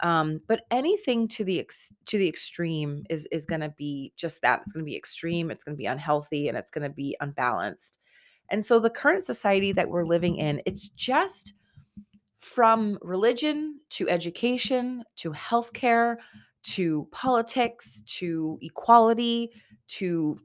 Um, 0.01 0.41
but 0.47 0.65
anything 0.71 1.27
to 1.29 1.43
the 1.43 1.59
ex- 1.59 1.93
to 2.05 2.17
the 2.17 2.27
extreme 2.27 3.03
is 3.09 3.27
is 3.31 3.45
going 3.45 3.61
to 3.61 3.73
be 3.77 4.13
just 4.17 4.41
that. 4.41 4.61
It's 4.63 4.73
going 4.73 4.85
to 4.85 4.89
be 4.89 4.97
extreme. 4.97 5.51
It's 5.51 5.63
going 5.63 5.75
to 5.75 5.81
be 5.81 5.85
unhealthy, 5.85 6.47
and 6.47 6.57
it's 6.57 6.71
going 6.71 6.87
to 6.87 6.93
be 6.93 7.15
unbalanced. 7.21 7.99
And 8.49 8.63
so 8.63 8.79
the 8.79 8.89
current 8.89 9.23
society 9.23 9.71
that 9.71 9.89
we're 9.89 10.05
living 10.05 10.37
in, 10.37 10.61
it's 10.65 10.89
just 10.89 11.53
from 12.45 12.99
religion 13.01 13.79
to 13.89 14.07
education 14.07 15.03
to 15.15 15.31
healthcare 15.31 16.17
to 16.61 17.07
politics 17.11 18.03
to 18.05 18.59
equality 18.61 19.51
to 19.87 20.39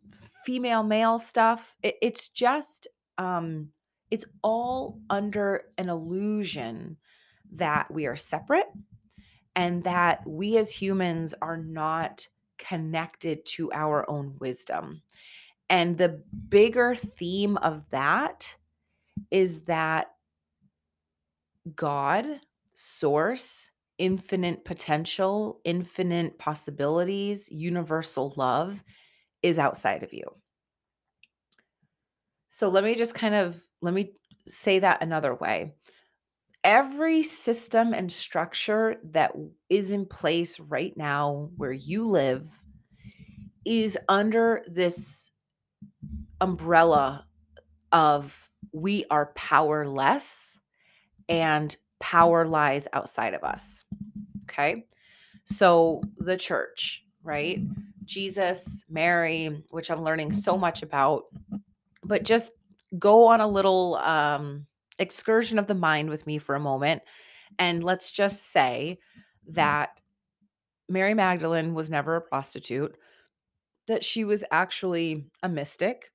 female 0.46 0.82
male 0.82 1.18
stuff 1.18 1.76
it, 1.82 1.96
it's 2.00 2.28
just 2.28 2.88
um 3.18 3.68
it's 4.10 4.24
all 4.42 4.98
under 5.10 5.64
an 5.76 5.90
illusion 5.90 6.96
that 7.52 7.90
we 7.90 8.06
are 8.06 8.16
separate 8.16 8.66
and 9.61 9.85
that 9.85 10.27
we 10.27 10.57
as 10.57 10.70
humans 10.70 11.35
are 11.42 11.59
not 11.59 12.27
connected 12.57 13.44
to 13.44 13.70
our 13.73 14.09
own 14.09 14.35
wisdom. 14.40 15.03
And 15.68 15.99
the 15.99 16.23
bigger 16.49 16.94
theme 16.94 17.59
of 17.59 17.83
that 17.90 18.57
is 19.31 19.61
that 19.64 20.12
God, 21.77 22.25
source, 22.73 23.68
infinite 23.99 24.64
potential, 24.64 25.61
infinite 25.64 26.38
possibilities, 26.38 27.46
universal 27.51 28.33
love 28.38 28.83
is 29.42 29.59
outside 29.59 30.03
of 30.03 30.14
you. 30.14 30.25
So 32.49 32.70
let 32.70 32.83
me 32.83 32.94
just 32.94 33.14
kind 33.14 33.35
of 33.35 33.61
let 33.83 33.92
me 33.92 34.14
say 34.46 34.79
that 34.79 35.03
another 35.03 35.35
way. 35.35 35.75
Every 36.62 37.23
system 37.23 37.94
and 37.94 38.12
structure 38.12 38.96
that 39.12 39.33
is 39.68 39.90
in 39.90 40.07
place 40.07 40.61
right 40.61 40.94
now 40.96 41.51
where 41.57 41.73
you 41.73 42.09
live 42.09 42.46
is 43.64 43.96
under 44.09 44.62
this 44.68 45.31
umbrella 46.40 47.27
of 47.92 48.51
we 48.73 49.05
are 49.11 49.33
powerless 49.35 50.59
and 51.29 51.77
power 51.99 52.46
lies 52.46 52.88
outside 52.92 53.35
of 53.35 53.44
us. 53.44 53.85
Okay. 54.42 54.87
So 55.44 56.03
the 56.18 56.37
church, 56.37 57.05
right? 57.23 57.61
Jesus, 58.05 58.83
Mary, 58.88 59.64
which 59.70 59.90
I'm 59.90 60.03
learning 60.03 60.33
so 60.33 60.59
much 60.59 60.83
about, 60.83 61.25
but 62.05 62.25
just 62.25 62.53
go 62.99 63.27
on 63.29 63.40
a 63.40 63.49
little 63.49 63.96
um, 63.96 64.66
excursion 65.00 65.58
of 65.58 65.66
the 65.66 65.74
mind 65.74 66.08
with 66.10 66.26
me 66.26 66.38
for 66.38 66.54
a 66.54 66.60
moment. 66.60 67.02
And 67.58 67.82
let's 67.82 68.12
just 68.12 68.52
say 68.52 68.98
that 69.48 69.90
Mary 70.88 71.14
Magdalene 71.14 71.74
was 71.74 71.90
never 71.90 72.16
a 72.16 72.20
prostitute, 72.20 72.96
that 73.88 74.04
she 74.04 74.24
was 74.24 74.44
actually 74.52 75.26
a 75.42 75.48
mystic, 75.48 76.12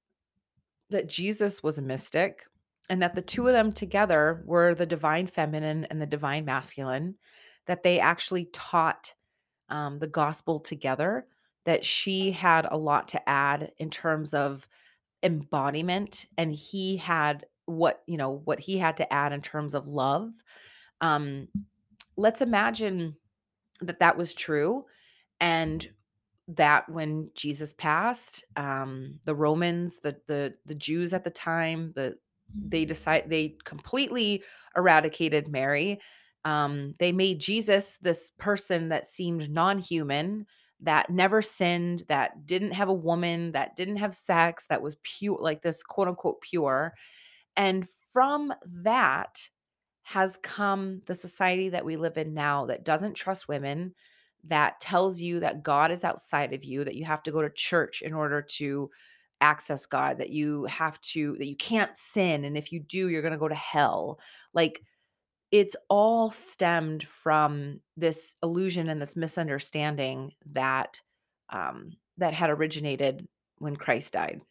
that 0.89 1.07
Jesus 1.07 1.61
was 1.61 1.77
a 1.77 1.81
mystic, 1.81 2.43
and 2.89 3.01
that 3.01 3.15
the 3.15 3.21
two 3.21 3.47
of 3.47 3.53
them 3.53 3.71
together 3.73 4.43
were 4.45 4.75
the 4.75 4.85
divine 4.85 5.27
feminine 5.27 5.85
and 5.89 6.01
the 6.01 6.05
divine 6.05 6.45
masculine, 6.45 7.15
that 7.65 7.83
they 7.83 7.99
actually 7.99 8.45
taught 8.53 9.13
um, 9.69 9.97
the 9.99 10.07
gospel 10.07 10.59
together, 10.59 11.25
that 11.65 11.83
she 11.83 12.31
had 12.31 12.67
a 12.69 12.77
lot 12.77 13.07
to 13.07 13.29
add 13.29 13.71
in 13.79 13.89
terms 13.89 14.33
of 14.33 14.67
embodiment, 15.23 16.27
and 16.37 16.53
he 16.53 16.97
had 16.97 17.45
what 17.65 18.03
you 18.05 18.17
know 18.17 18.41
what 18.45 18.59
he 18.59 18.77
had 18.77 18.97
to 18.97 19.13
add 19.13 19.33
in 19.33 19.41
terms 19.41 19.73
of 19.73 19.87
love. 19.87 20.31
Um, 21.01 21.47
let's 22.15 22.41
imagine 22.41 23.15
that 23.81 23.99
that 23.99 24.17
was 24.17 24.33
true, 24.33 24.85
and 25.39 25.87
that 26.47 26.87
when 26.89 27.31
Jesus 27.33 27.73
passed, 27.73 28.45
um, 28.55 29.19
the 29.25 29.35
Romans, 29.35 29.99
the 30.01 30.15
the 30.27 30.53
the 30.65 30.75
Jews 30.75 31.13
at 31.13 31.23
the 31.23 31.29
time, 31.29 31.91
the 31.95 32.17
they 32.53 32.85
decide 32.85 33.25
they 33.27 33.57
completely 33.63 34.43
eradicated 34.75 35.47
Mary. 35.47 35.99
Um, 36.43 36.93
they 36.99 37.11
made 37.11 37.39
Jesus 37.39 37.97
this 38.01 38.31
person 38.37 38.89
that 38.89 39.07
seemed 39.07 39.49
non-human, 39.49 40.45
that 40.81 41.09
never 41.09 41.41
sinned, 41.41 42.03
that 42.07 42.45
didn't 42.45 42.73
have 42.73 42.87
a 42.87 42.93
woman, 42.93 43.51
that 43.53 43.75
didn't 43.75 43.95
have 43.97 44.13
sex, 44.13 44.67
that 44.67 44.81
was 44.81 44.97
pure, 45.01 45.39
like 45.41 45.63
this 45.63 45.81
quote 45.81 46.07
unquote 46.07 46.41
pure. 46.41 46.93
And 47.57 47.87
from 48.11 48.53
that 48.65 49.49
has 50.03 50.37
come 50.43 51.01
the 51.07 51.15
society 51.15 51.69
that 51.69 51.85
we 51.85 51.97
live 51.97 52.17
in 52.17 52.33
now 52.33 52.65
that 52.67 52.85
doesn't 52.85 53.15
trust 53.15 53.47
women, 53.47 53.93
that 54.43 54.79
tells 54.79 55.19
you 55.19 55.39
that 55.39 55.63
God 55.63 55.91
is 55.91 56.03
outside 56.03 56.53
of 56.53 56.63
you, 56.63 56.83
that 56.83 56.95
you 56.95 57.05
have 57.05 57.23
to 57.23 57.31
go 57.31 57.41
to 57.41 57.49
church 57.49 58.01
in 58.01 58.13
order 58.13 58.41
to 58.57 58.89
access 59.41 59.85
God, 59.85 60.19
that 60.19 60.29
you 60.29 60.65
have 60.65 61.01
to, 61.01 61.35
that 61.39 61.47
you 61.47 61.55
can't 61.55 61.95
sin. 61.95 62.45
And 62.45 62.57
if 62.57 62.71
you 62.71 62.79
do, 62.79 63.09
you're 63.09 63.21
going 63.21 63.33
to 63.33 63.39
go 63.39 63.47
to 63.47 63.55
hell. 63.55 64.19
Like 64.53 64.81
it's 65.51 65.75
all 65.89 66.31
stemmed 66.31 67.03
from 67.07 67.79
this 67.97 68.35
illusion 68.43 68.89
and 68.89 69.01
this 69.01 69.15
misunderstanding 69.15 70.33
that 70.51 70.99
um, 71.49 71.93
that 72.17 72.33
had 72.33 72.49
originated 72.49 73.27
when 73.59 73.75
Christ 73.75 74.13
died. 74.13 74.41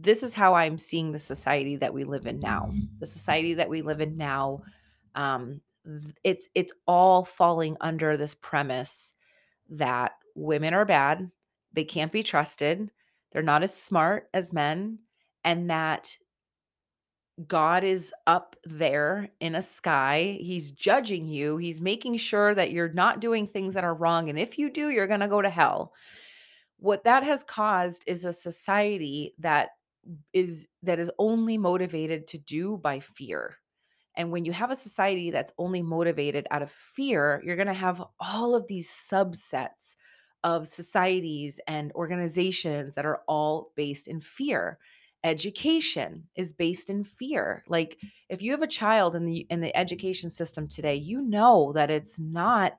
This 0.00 0.22
is 0.22 0.34
how 0.34 0.54
I'm 0.54 0.78
seeing 0.78 1.12
the 1.12 1.18
society 1.18 1.76
that 1.76 1.92
we 1.92 2.04
live 2.04 2.26
in 2.26 2.40
now. 2.40 2.70
The 2.98 3.06
society 3.06 3.54
that 3.54 3.68
we 3.68 3.82
live 3.82 4.00
in 4.00 4.16
now, 4.16 4.62
um, 5.14 5.60
it's 6.24 6.48
it's 6.54 6.72
all 6.86 7.24
falling 7.24 7.76
under 7.80 8.16
this 8.16 8.34
premise 8.34 9.14
that 9.70 10.12
women 10.34 10.74
are 10.74 10.84
bad, 10.84 11.30
they 11.72 11.84
can't 11.84 12.12
be 12.12 12.22
trusted, 12.22 12.90
they're 13.32 13.42
not 13.42 13.62
as 13.62 13.74
smart 13.74 14.28
as 14.32 14.52
men, 14.52 14.98
and 15.44 15.70
that 15.70 16.16
God 17.46 17.82
is 17.82 18.12
up 18.26 18.56
there 18.64 19.30
in 19.40 19.54
a 19.54 19.62
sky. 19.62 20.38
He's 20.40 20.70
judging 20.70 21.26
you. 21.26 21.56
He's 21.56 21.80
making 21.80 22.18
sure 22.18 22.54
that 22.54 22.70
you're 22.70 22.92
not 22.92 23.20
doing 23.20 23.46
things 23.46 23.74
that 23.74 23.84
are 23.84 23.94
wrong. 23.94 24.28
And 24.28 24.38
if 24.38 24.58
you 24.58 24.70
do, 24.70 24.90
you're 24.90 25.06
going 25.06 25.20
to 25.20 25.28
go 25.28 25.42
to 25.42 25.50
hell. 25.50 25.92
What 26.78 27.04
that 27.04 27.22
has 27.22 27.42
caused 27.42 28.04
is 28.06 28.24
a 28.24 28.32
society 28.32 29.34
that 29.38 29.70
is 30.32 30.68
that 30.82 30.98
is 30.98 31.10
only 31.18 31.58
motivated 31.58 32.26
to 32.28 32.38
do 32.38 32.76
by 32.76 33.00
fear. 33.00 33.56
And 34.14 34.30
when 34.30 34.44
you 34.44 34.52
have 34.52 34.70
a 34.70 34.76
society 34.76 35.30
that's 35.30 35.52
only 35.58 35.82
motivated 35.82 36.46
out 36.50 36.62
of 36.62 36.70
fear, 36.70 37.42
you're 37.44 37.56
going 37.56 37.68
to 37.68 37.74
have 37.74 38.02
all 38.20 38.54
of 38.54 38.66
these 38.66 38.90
subsets 38.90 39.96
of 40.44 40.66
societies 40.66 41.60
and 41.66 41.92
organizations 41.92 42.94
that 42.94 43.06
are 43.06 43.22
all 43.28 43.72
based 43.76 44.08
in 44.08 44.20
fear. 44.20 44.78
Education 45.24 46.28
is 46.34 46.52
based 46.52 46.90
in 46.90 47.04
fear. 47.04 47.62
Like 47.68 47.98
if 48.28 48.42
you 48.42 48.50
have 48.50 48.62
a 48.62 48.66
child 48.66 49.14
in 49.14 49.24
the 49.24 49.46
in 49.50 49.60
the 49.60 49.74
education 49.76 50.30
system 50.30 50.66
today, 50.66 50.96
you 50.96 51.22
know 51.22 51.72
that 51.74 51.90
it's 51.90 52.18
not 52.18 52.76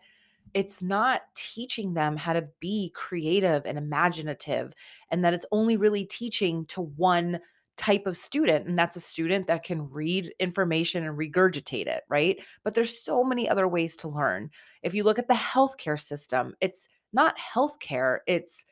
it's 0.54 0.82
not 0.82 1.22
teaching 1.36 1.94
them 1.94 2.16
how 2.16 2.34
to 2.34 2.48
be 2.60 2.92
creative 2.96 3.66
and 3.66 3.78
imaginative 3.78 4.74
and 5.10 5.24
that 5.24 5.34
it's 5.34 5.46
only 5.52 5.78
really 5.78 6.06
teaching 6.06 6.66
to 6.66 6.82
one 6.82 7.40
type 7.76 8.06
of 8.06 8.16
student 8.16 8.68
and 8.68 8.78
that's 8.78 8.96
a 8.96 9.02
student 9.02 9.48
that 9.48 9.64
can 9.64 9.90
read 9.90 10.32
information 10.40 11.04
and 11.04 11.18
regurgitate 11.18 11.88
it 11.88 12.04
right? 12.08 12.40
But 12.64 12.76
there's 12.76 13.04
so 13.04 13.24
many 13.24 13.50
other 13.50 13.68
ways 13.68 13.96
to 13.98 14.08
learn. 14.08 14.52
If 14.84 14.94
you 14.94 15.04
look 15.04 15.18
at 15.18 15.28
the 15.28 15.34
healthcare 15.34 16.00
system 16.00 16.56
it's 16.62 16.88
not 17.14 17.36
healthcare 17.38 18.20
it's 18.28 18.66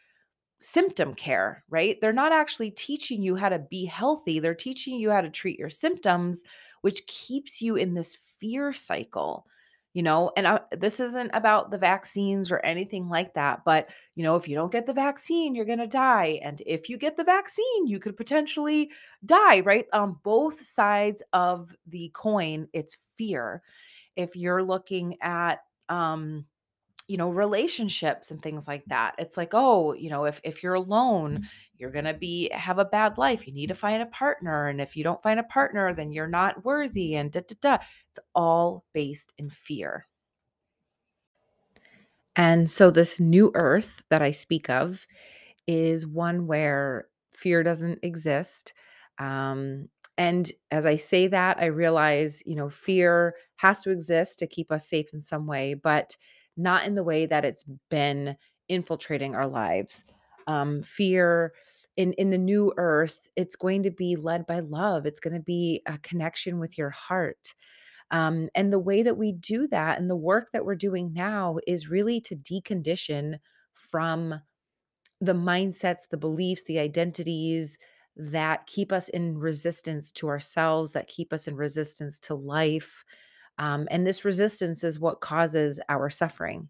symptom 0.59 1.15
care 1.15 1.63
right? 1.69 1.99
They're 1.99 2.13
not 2.13 2.31
actually 2.31 2.71
teaching 2.71 3.23
you 3.23 3.35
how 3.35 3.49
to 3.49 3.57
be 3.57 3.85
healthy 3.85 4.39
they're 4.39 4.53
teaching 4.53 4.99
you 4.99 5.09
how 5.09 5.21
to 5.21 5.29
treat 5.29 5.57
your 5.57 5.71
symptoms 5.71 6.43
which 6.81 7.05
keeps 7.07 7.59
you 7.59 7.75
in 7.77 7.95
this 7.95 8.17
fear 8.39 8.71
cycle 8.71 9.47
you 9.93 10.03
know 10.03 10.31
and 10.37 10.47
I, 10.47 10.59
this 10.71 10.99
isn't 10.99 11.31
about 11.33 11.71
the 11.71 11.77
vaccines 11.77 12.51
or 12.51 12.59
anything 12.59 13.09
like 13.09 13.33
that 13.33 13.63
but 13.65 13.89
you 14.15 14.23
know 14.23 14.35
if 14.35 14.47
you 14.47 14.55
don't 14.55 14.71
get 14.71 14.85
the 14.85 14.93
vaccine 14.93 15.55
you're 15.55 15.65
going 15.65 15.79
to 15.79 15.87
die 15.87 16.39
and 16.43 16.61
if 16.65 16.89
you 16.89 16.97
get 16.97 17.17
the 17.17 17.23
vaccine 17.23 17.87
you 17.87 17.99
could 17.99 18.15
potentially 18.15 18.91
die 19.25 19.59
right? 19.61 19.85
On 19.93 20.17
both 20.23 20.61
sides 20.63 21.23
of 21.33 21.75
the 21.87 22.09
coin 22.13 22.67
it's 22.73 22.97
fear. 23.17 23.61
If 24.15 24.35
you're 24.35 24.63
looking 24.63 25.17
at 25.21 25.59
um 25.89 26.45
you 27.11 27.17
know 27.17 27.29
relationships 27.29 28.31
and 28.31 28.41
things 28.41 28.67
like 28.67 28.85
that. 28.87 29.15
It's 29.19 29.37
like 29.37 29.51
oh 29.53 29.93
you 29.93 30.09
know 30.09 30.25
if 30.25 30.39
if 30.43 30.63
you're 30.63 30.73
alone 30.75 31.47
you're 31.77 31.91
going 31.91 32.05
to 32.05 32.13
be 32.13 32.49
have 32.53 32.79
a 32.79 32.85
bad 32.85 33.17
life. 33.17 33.47
You 33.47 33.53
need 33.53 33.67
to 33.67 33.75
find 33.75 34.01
a 34.01 34.05
partner 34.07 34.67
and 34.69 34.79
if 34.81 34.95
you 34.95 35.03
don't 35.03 35.21
find 35.23 35.39
a 35.39 35.43
partner 35.43 35.93
then 35.93 36.11
you're 36.13 36.27
not 36.27 36.63
worthy 36.65 37.15
and 37.15 37.31
da 37.31 37.41
da 37.41 37.55
da. 37.61 37.83
It's 38.09 38.19
all 38.35 38.85
based 38.93 39.33
in 39.37 39.49
fear. 39.49 40.07
And 42.35 42.71
so 42.71 42.91
this 42.91 43.19
new 43.19 43.51
earth 43.55 44.01
that 44.09 44.21
i 44.21 44.31
speak 44.31 44.69
of 44.69 45.05
is 45.67 46.07
one 46.07 46.47
where 46.47 47.07
fear 47.33 47.63
doesn't 47.63 47.99
exist 48.03 48.73
um 49.19 49.89
and 50.17 50.51
as 50.71 50.85
i 50.85 50.95
say 50.95 51.27
that 51.27 51.57
i 51.59 51.65
realize 51.65 52.43
you 52.45 52.55
know 52.55 52.69
fear 52.69 53.35
has 53.57 53.81
to 53.81 53.91
exist 53.91 54.39
to 54.39 54.47
keep 54.47 54.71
us 54.71 54.87
safe 54.89 55.13
in 55.13 55.21
some 55.21 55.47
way 55.47 55.73
but 55.73 56.17
not 56.61 56.85
in 56.85 56.95
the 56.95 57.03
way 57.03 57.25
that 57.25 57.45
it's 57.45 57.63
been 57.89 58.35
infiltrating 58.69 59.35
our 59.35 59.47
lives. 59.47 60.03
Um, 60.47 60.83
fear 60.83 61.53
in 61.97 62.13
in 62.13 62.29
the 62.29 62.37
new 62.37 62.73
earth, 62.77 63.29
it's 63.35 63.55
going 63.55 63.83
to 63.83 63.91
be 63.91 64.15
led 64.15 64.47
by 64.47 64.59
love. 64.59 65.05
It's 65.05 65.19
going 65.19 65.33
to 65.33 65.41
be 65.41 65.81
a 65.85 65.97
connection 65.99 66.59
with 66.59 66.77
your 66.77 66.89
heart. 66.89 67.53
Um, 68.11 68.49
and 68.55 68.71
the 68.71 68.79
way 68.79 69.03
that 69.03 69.17
we 69.17 69.31
do 69.31 69.67
that 69.67 69.99
and 69.99 70.09
the 70.09 70.15
work 70.15 70.49
that 70.51 70.65
we're 70.65 70.75
doing 70.75 71.13
now 71.13 71.57
is 71.65 71.89
really 71.89 72.19
to 72.21 72.35
decondition 72.35 73.39
from 73.73 74.41
the 75.21 75.33
mindsets, 75.33 76.09
the 76.09 76.17
beliefs, 76.17 76.63
the 76.63 76.79
identities 76.79 77.77
that 78.17 78.67
keep 78.67 78.91
us 78.91 79.07
in 79.07 79.37
resistance 79.37 80.11
to 80.11 80.27
ourselves, 80.27 80.91
that 80.91 81.07
keep 81.07 81.31
us 81.31 81.47
in 81.47 81.55
resistance 81.55 82.19
to 82.19 82.35
life, 82.35 83.05
Um, 83.61 83.87
and 83.91 84.07
this 84.07 84.25
resistance 84.25 84.83
is 84.83 84.99
what 84.99 85.21
causes 85.21 85.79
our 85.87 86.09
suffering. 86.09 86.67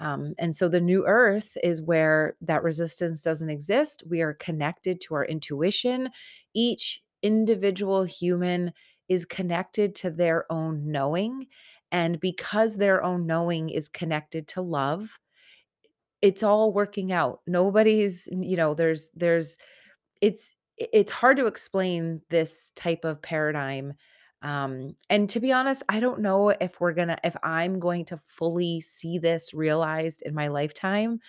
Um, 0.00 0.34
and 0.36 0.54
so 0.56 0.68
the 0.68 0.80
new 0.80 1.06
earth 1.06 1.56
is 1.62 1.80
where 1.80 2.34
that 2.40 2.64
resistance 2.64 3.22
doesn't 3.22 3.50
exist. 3.50 4.02
We 4.04 4.20
are 4.20 4.34
connected 4.34 5.00
to 5.02 5.14
our 5.14 5.24
intuition. 5.24 6.10
Each 6.52 7.00
individual 7.22 8.02
human 8.02 8.72
is 9.08 9.24
connected 9.24 9.94
to 9.94 10.10
their 10.10 10.50
own 10.50 10.90
knowing. 10.90 11.46
And 11.92 12.18
because 12.18 12.76
their 12.76 13.04
own 13.04 13.26
knowing 13.26 13.70
is 13.70 13.88
connected 13.88 14.48
to 14.48 14.60
love, 14.60 15.20
it's 16.20 16.42
all 16.42 16.72
working 16.72 17.12
out. 17.12 17.42
Nobody's, 17.46 18.26
you 18.32 18.56
know, 18.56 18.74
there's, 18.74 19.08
there's, 19.14 19.56
it's, 20.20 20.56
it's 20.76 21.12
hard 21.12 21.36
to 21.36 21.46
explain 21.46 22.22
this 22.28 22.72
type 22.74 23.04
of 23.04 23.22
paradigm 23.22 23.94
um, 24.44 24.96
and 25.10 25.28
to 25.30 25.40
be 25.40 25.52
honest, 25.52 25.82
I 25.88 26.00
don't 26.00 26.20
know 26.20 26.50
if 26.50 26.80
we're 26.80 26.94
gonna 26.94 27.18
if 27.24 27.36
I'm 27.42 27.80
going 27.80 28.04
to 28.06 28.18
fully 28.18 28.80
see 28.82 29.18
this 29.18 29.54
realized 29.54 30.22
in 30.22 30.34
my 30.34 30.48
lifetime, 30.48 31.20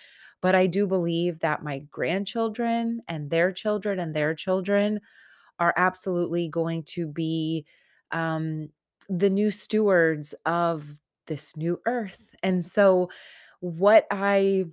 but 0.42 0.54
I 0.54 0.66
do 0.66 0.86
believe 0.86 1.40
that 1.40 1.64
my 1.64 1.80
grandchildren 1.90 3.02
and 3.08 3.30
their 3.30 3.52
children 3.52 3.98
and 4.00 4.14
their 4.14 4.34
children 4.34 5.00
are 5.58 5.74
absolutely 5.76 6.48
going 6.48 6.82
to 6.84 7.06
be 7.06 7.66
um, 8.12 8.68
the 9.08 9.30
new 9.30 9.50
stewards 9.50 10.34
of 10.44 10.86
this 11.26 11.56
new 11.56 11.80
earth. 11.86 12.18
And 12.42 12.64
so, 12.64 13.10
what 13.60 14.06
I 14.10 14.66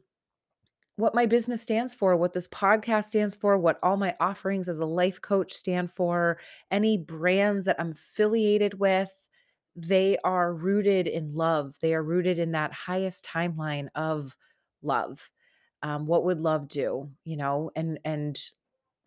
what 0.96 1.16
my 1.16 1.26
business 1.26 1.62
stands 1.62 1.96
for, 1.96 2.16
what 2.16 2.34
this 2.34 2.48
podcast 2.48 3.06
stands 3.06 3.36
for, 3.36 3.58
what 3.58 3.80
all 3.82 3.98
my 3.98 4.16
offerings 4.20 4.70
as 4.70 4.80
a 4.80 4.86
life 4.86 5.22
coach 5.22 5.54
stand 5.54 5.92
for, 5.92 6.38
any 6.70 6.98
brands 6.98 7.66
that 7.66 7.78
I'm 7.80 7.92
affiliated 7.94 8.80
with, 8.80 9.10
they 9.76 10.18
are 10.24 10.54
rooted 10.54 11.08
in 11.08 11.34
love. 11.34 11.76
They 11.82 11.96
are 11.96 12.04
rooted 12.04 12.38
in 12.38 12.52
that 12.52 12.74
highest 12.74 13.26
timeline 13.26 13.88
of 13.96 14.36
love. 14.84 15.30
Um, 15.82 16.06
what 16.06 16.24
would 16.26 16.40
love 16.40 16.68
do? 16.68 17.10
You 17.26 17.38
know, 17.38 17.72
and 17.76 18.00
and 18.06 18.40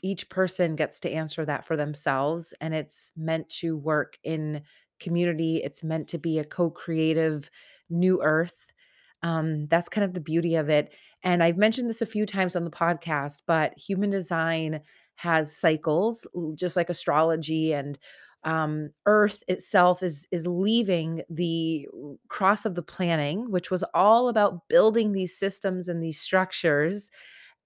each 0.03 0.29
person 0.29 0.77
gets 0.77 1.01
to 1.01 1.11
answer 1.11 1.45
that 1.45 1.67
for 1.67 1.77
themselves, 1.77 2.55
and 2.61 2.75
it's 2.75 3.13
meant 3.17 3.49
to 3.61 3.77
work 3.77 4.19
in 4.25 4.63
community. 5.01 5.63
It's 5.65 5.83
meant 5.83 6.09
to 6.09 6.19
be 6.19 6.39
a 6.39 6.45
co-creative 6.45 7.51
new 7.89 8.23
earth 8.23 8.55
um, 9.23 9.67
that's 9.69 9.89
kind 9.89 10.05
of 10.05 10.15
the 10.15 10.21
beauty 10.21 10.57
of 10.57 10.69
it. 10.69 10.93
And 11.27 11.43
I've 11.43 11.57
mentioned 11.57 11.91
this 11.91 12.01
a 12.01 12.07
few 12.07 12.25
times 12.25 12.55
on 12.55 12.65
the 12.65 12.71
podcast, 12.71 13.39
but 13.49 13.77
human 13.77 14.11
design 14.11 14.81
has 15.17 15.55
cycles, 15.57 16.25
just 16.55 16.77
like 16.77 16.89
astrology 16.89 17.73
and 17.75 17.99
um, 18.45 18.91
Earth 19.07 19.43
itself 19.49 20.05
is 20.05 20.29
is 20.31 20.47
leaving 20.47 21.23
the 21.29 21.89
cross 22.29 22.65
of 22.65 22.77
the 22.77 22.83
planning, 22.83 23.51
which 23.51 23.73
was 23.73 23.83
all 23.93 24.29
about 24.29 24.69
building 24.69 25.11
these 25.13 25.37
systems 25.37 25.89
and 25.89 26.01
these 26.01 26.21
structures 26.21 27.11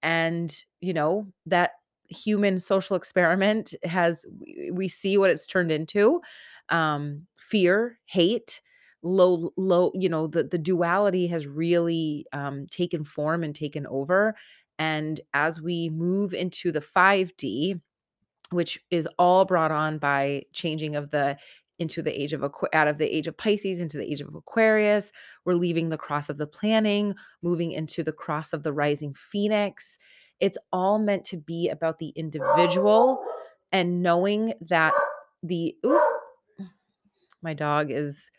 and 0.03 0.65
you 0.81 0.95
know 0.95 1.27
that 1.47 1.73
human 2.09 2.59
social 2.59 2.97
experiment 2.97 3.75
has 3.85 4.27
we 4.73 4.89
see 4.89 5.19
what 5.19 5.31
it's 5.31 5.47
turned 5.47 5.73
into 5.73 6.21
um 6.71 7.27
fear 7.37 7.99
hate 8.07 8.63
low 9.03 9.53
low 9.57 9.91
you 9.95 10.09
know 10.09 10.27
the 10.27 10.43
the 10.43 10.59
duality 10.59 11.27
has 11.27 11.47
really 11.47 12.27
um 12.33 12.67
taken 12.71 13.03
form 13.03 13.43
and 13.43 13.55
taken 13.55 13.87
over 13.87 14.35
and 14.79 15.21
as 15.33 15.61
we 15.61 15.89
move 15.89 16.35
into 16.35 16.71
the 16.71 16.81
5D 16.81 17.81
which 18.51 18.81
is 18.91 19.09
all 19.19 19.45
brought 19.45 19.71
on 19.71 19.99
by 19.99 20.43
changing 20.53 20.97
of 20.97 21.11
the 21.11 21.37
into 21.79 22.03
the 22.03 22.23
age 22.23 22.35
of 22.35 22.45
out 22.75 22.89
of 22.89 22.99
the 22.99 23.17
age 23.17 23.27
of 23.27 23.37
Pisces 23.37 23.81
into 23.81 23.97
the 23.97 24.05
age 24.05 24.21
of 24.21 24.35
Aquarius. 24.35 25.13
We're 25.45 25.55
leaving 25.55 25.89
the 25.89 25.97
cross 25.97 26.29
of 26.29 26.37
the 26.37 26.47
planning, 26.47 27.15
moving 27.43 27.73
into 27.73 28.05
the 28.05 28.13
cross 28.13 28.53
of 28.53 28.63
the 28.63 28.73
rising 28.73 29.15
phoenix. 29.15 29.99
It's 30.41 30.59
all 30.73 30.99
meant 30.99 31.25
to 31.27 31.39
be 31.39 31.71
about 31.71 31.99
the 31.99 32.11
individual 32.11 33.23
and 33.73 34.03
knowing 34.03 34.53
that 34.61 34.93
the 35.43 35.75
oop, 35.85 36.03
my 37.43 37.55
dog 37.55 37.91
is 37.91 38.31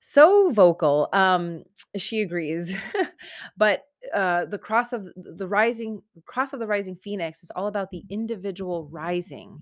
so 0.00 0.50
vocal. 0.50 1.08
Um, 1.12 1.64
she 1.96 2.22
agrees. 2.22 2.76
but 3.56 3.84
uh, 4.14 4.46
the 4.46 4.58
cross 4.58 4.92
of 4.92 5.08
the 5.14 5.46
rising 5.46 6.02
cross 6.24 6.52
of 6.52 6.58
the 6.58 6.66
rising 6.66 6.96
phoenix 6.96 7.42
is 7.42 7.50
all 7.54 7.66
about 7.66 7.90
the 7.90 8.02
individual 8.08 8.88
rising 8.90 9.60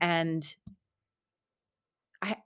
and 0.00 0.56
I, 2.20 2.36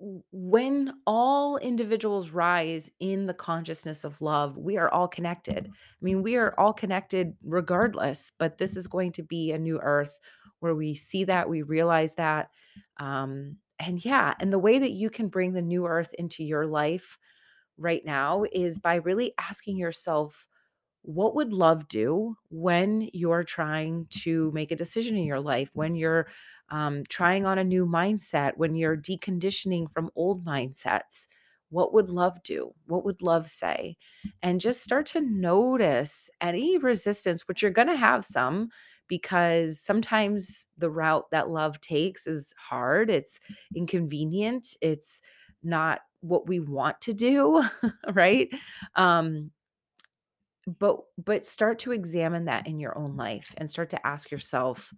when 0.00 0.94
all 1.06 1.58
individuals 1.58 2.30
rise 2.30 2.90
in 3.00 3.26
the 3.26 3.34
consciousness 3.34 4.04
of 4.04 4.22
love, 4.22 4.56
we 4.56 4.76
are 4.76 4.90
all 4.90 5.08
connected. 5.08 5.68
I 5.68 6.04
mean, 6.04 6.22
we 6.22 6.36
are 6.36 6.54
all 6.58 6.72
connected 6.72 7.34
regardless, 7.44 8.32
but 8.38 8.58
this 8.58 8.76
is 8.76 8.86
going 8.86 9.12
to 9.12 9.22
be 9.22 9.52
a 9.52 9.58
new 9.58 9.78
earth 9.82 10.18
where 10.60 10.74
we 10.74 10.94
see 10.94 11.24
that, 11.24 11.48
we 11.48 11.62
realize 11.62 12.14
that. 12.14 12.50
Um, 12.98 13.56
and 13.78 14.04
yeah, 14.04 14.34
and 14.40 14.52
the 14.52 14.58
way 14.58 14.78
that 14.78 14.92
you 14.92 15.10
can 15.10 15.28
bring 15.28 15.52
the 15.52 15.62
new 15.62 15.86
earth 15.86 16.14
into 16.18 16.44
your 16.44 16.66
life 16.66 17.18
right 17.78 18.04
now 18.04 18.44
is 18.52 18.78
by 18.78 18.96
really 18.96 19.34
asking 19.38 19.76
yourself, 19.76 20.46
what 21.02 21.34
would 21.34 21.52
love 21.52 21.88
do 21.88 22.36
when 22.50 23.08
you're 23.12 23.44
trying 23.44 24.06
to 24.10 24.50
make 24.52 24.70
a 24.70 24.76
decision 24.76 25.16
in 25.16 25.24
your 25.24 25.40
life, 25.40 25.70
when 25.74 25.94
you're 25.94 26.28
um, 26.70 27.02
trying 27.08 27.46
on 27.46 27.58
a 27.58 27.64
new 27.64 27.86
mindset, 27.86 28.56
when 28.56 28.76
you're 28.76 28.96
deconditioning 28.96 29.90
from 29.90 30.10
old 30.16 30.44
mindsets? 30.44 31.26
What 31.70 31.92
would 31.94 32.08
love 32.08 32.42
do? 32.42 32.74
What 32.86 33.04
would 33.04 33.22
love 33.22 33.48
say? 33.48 33.96
And 34.42 34.60
just 34.60 34.82
start 34.82 35.06
to 35.06 35.20
notice 35.20 36.30
any 36.40 36.78
resistance, 36.78 37.46
which 37.46 37.62
you're 37.62 37.70
going 37.70 37.88
to 37.88 37.96
have 37.96 38.24
some, 38.24 38.70
because 39.08 39.80
sometimes 39.80 40.66
the 40.76 40.90
route 40.90 41.26
that 41.32 41.50
love 41.50 41.80
takes 41.80 42.26
is 42.26 42.54
hard, 42.58 43.10
it's 43.10 43.40
inconvenient, 43.74 44.76
it's 44.80 45.20
not 45.62 46.00
what 46.20 46.48
we 46.48 46.60
want 46.60 47.00
to 47.02 47.12
do, 47.12 47.62
right? 48.12 48.48
Um, 48.94 49.50
but 50.78 50.98
but 51.22 51.46
start 51.46 51.78
to 51.80 51.92
examine 51.92 52.44
that 52.44 52.66
in 52.66 52.78
your 52.78 52.96
own 52.98 53.16
life 53.16 53.54
and 53.56 53.68
start 53.70 53.90
to 53.90 54.06
ask 54.06 54.30
yourself 54.30 54.92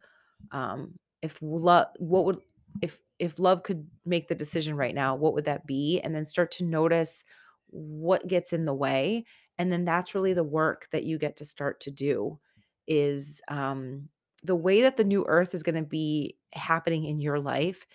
um 0.53 0.95
if 1.23 1.39
love 1.41 1.87
what 1.99 2.25
would 2.25 2.39
if 2.83 3.01
if 3.19 3.39
love 3.39 3.63
could 3.63 3.87
make 4.05 4.29
the 4.29 4.35
decision 4.35 4.75
right 4.75 4.95
now 4.95 5.15
what 5.15 5.35
would 5.35 5.45
that 5.45 5.67
be 5.67 6.01
and 6.03 6.15
then 6.15 6.25
start 6.25 6.51
to 6.51 6.65
notice 6.65 7.25
what 7.69 8.27
gets 8.27 8.53
in 8.53 8.65
the 8.65 8.75
way 8.75 9.25
and 9.59 9.71
then 9.71 9.85
that's 9.85 10.15
really 10.15 10.33
the 10.33 10.43
work 10.43 10.89
that 10.91 11.05
you 11.05 11.19
get 11.19 11.37
to 11.37 11.45
start 11.45 11.81
to 11.81 11.91
do 11.91 12.39
is 12.87 13.41
um 13.49 14.09
the 14.43 14.57
way 14.57 14.83
that 14.83 14.97
the 14.97 15.05
new 15.05 15.25
earth 15.29 15.55
is 15.55 15.63
going 15.63 15.75
to 15.75 15.83
be 15.83 16.37
happening 16.55 17.05
in 17.05 17.21
your 17.21 17.39
life 17.41 17.87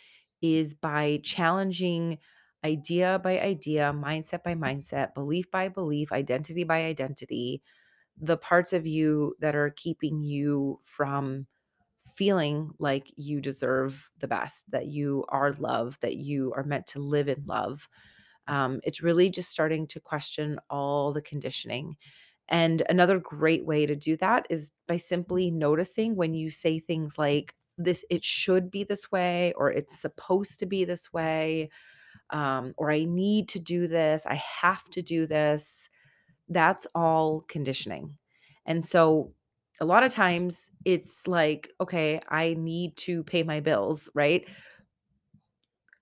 is 0.42 0.74
by 0.74 1.20
challenging 1.24 2.20
idea 2.64 3.20
by 3.24 3.40
idea 3.40 3.94
mindset 3.96 4.44
by 4.44 4.56
mindset 4.56 5.14
belief 5.14 5.50
by 5.52 5.68
belief 5.70 6.12
identity 6.12 6.64
by 6.64 6.84
identity 6.86 7.62
the 8.20 8.38
parts 8.38 8.74
of 8.74 8.88
you 8.88 9.36
that 9.40 9.56
are 9.56 9.72
keeping 9.72 10.24
you 10.24 10.80
from 10.84 11.48
feeling 12.16 12.72
like 12.80 13.12
you 13.18 13.42
deserve 13.42 14.10
the 14.20 14.28
best, 14.28 14.70
that 14.72 14.88
you 14.88 15.26
are 15.30 15.54
loved, 15.54 16.02
that 16.02 16.16
you 16.16 16.54
are 16.56 16.64
meant 16.64 16.88
to 16.88 17.00
live 17.00 17.28
in 17.28 17.44
love. 17.46 17.90
Um, 18.48 18.80
it's 18.84 19.02
really 19.04 19.30
just 19.30 19.50
starting 19.50 19.88
to 19.88 20.00
question 20.00 20.60
all 20.70 21.12
the 21.12 21.22
conditioning. 21.22 21.98
And 22.50 22.84
another 22.90 23.20
great 23.20 23.66
way 23.66 23.86
to 23.86 23.96
do 23.96 24.18
that 24.18 24.48
is 24.50 24.72
by 24.88 24.98
simply 24.98 25.52
noticing 25.52 26.16
when 26.16 26.34
you 26.34 26.50
say 26.50 26.80
things 26.80 27.18
like, 27.18 27.56
this, 27.78 28.06
it 28.10 28.24
should 28.24 28.72
be 28.72 28.84
this 28.86 29.12
way, 29.12 29.54
or 29.58 29.72
it's 29.72 30.00
supposed 30.00 30.60
to 30.60 30.66
be 30.66 30.86
this 30.86 31.12
way, 31.12 31.70
um, 32.30 32.74
or 32.78 32.92
I 32.92 33.04
need 33.04 33.50
to 33.50 33.60
do 33.60 33.88
this, 33.88 34.26
I 34.26 34.36
have 34.36 34.86
to 34.92 35.02
do 35.02 35.28
this 35.28 35.90
that's 36.50 36.86
all 36.94 37.42
conditioning. 37.48 38.18
And 38.66 38.84
so 38.84 39.34
a 39.80 39.86
lot 39.86 40.04
of 40.04 40.14
times 40.14 40.70
it's 40.86 41.28
like, 41.28 41.70
okay, 41.82 42.22
I 42.30 42.56
need 42.58 42.96
to 42.98 43.24
pay 43.24 43.44
my 43.44 43.60
bills, 43.60 44.10
right? 44.14 44.48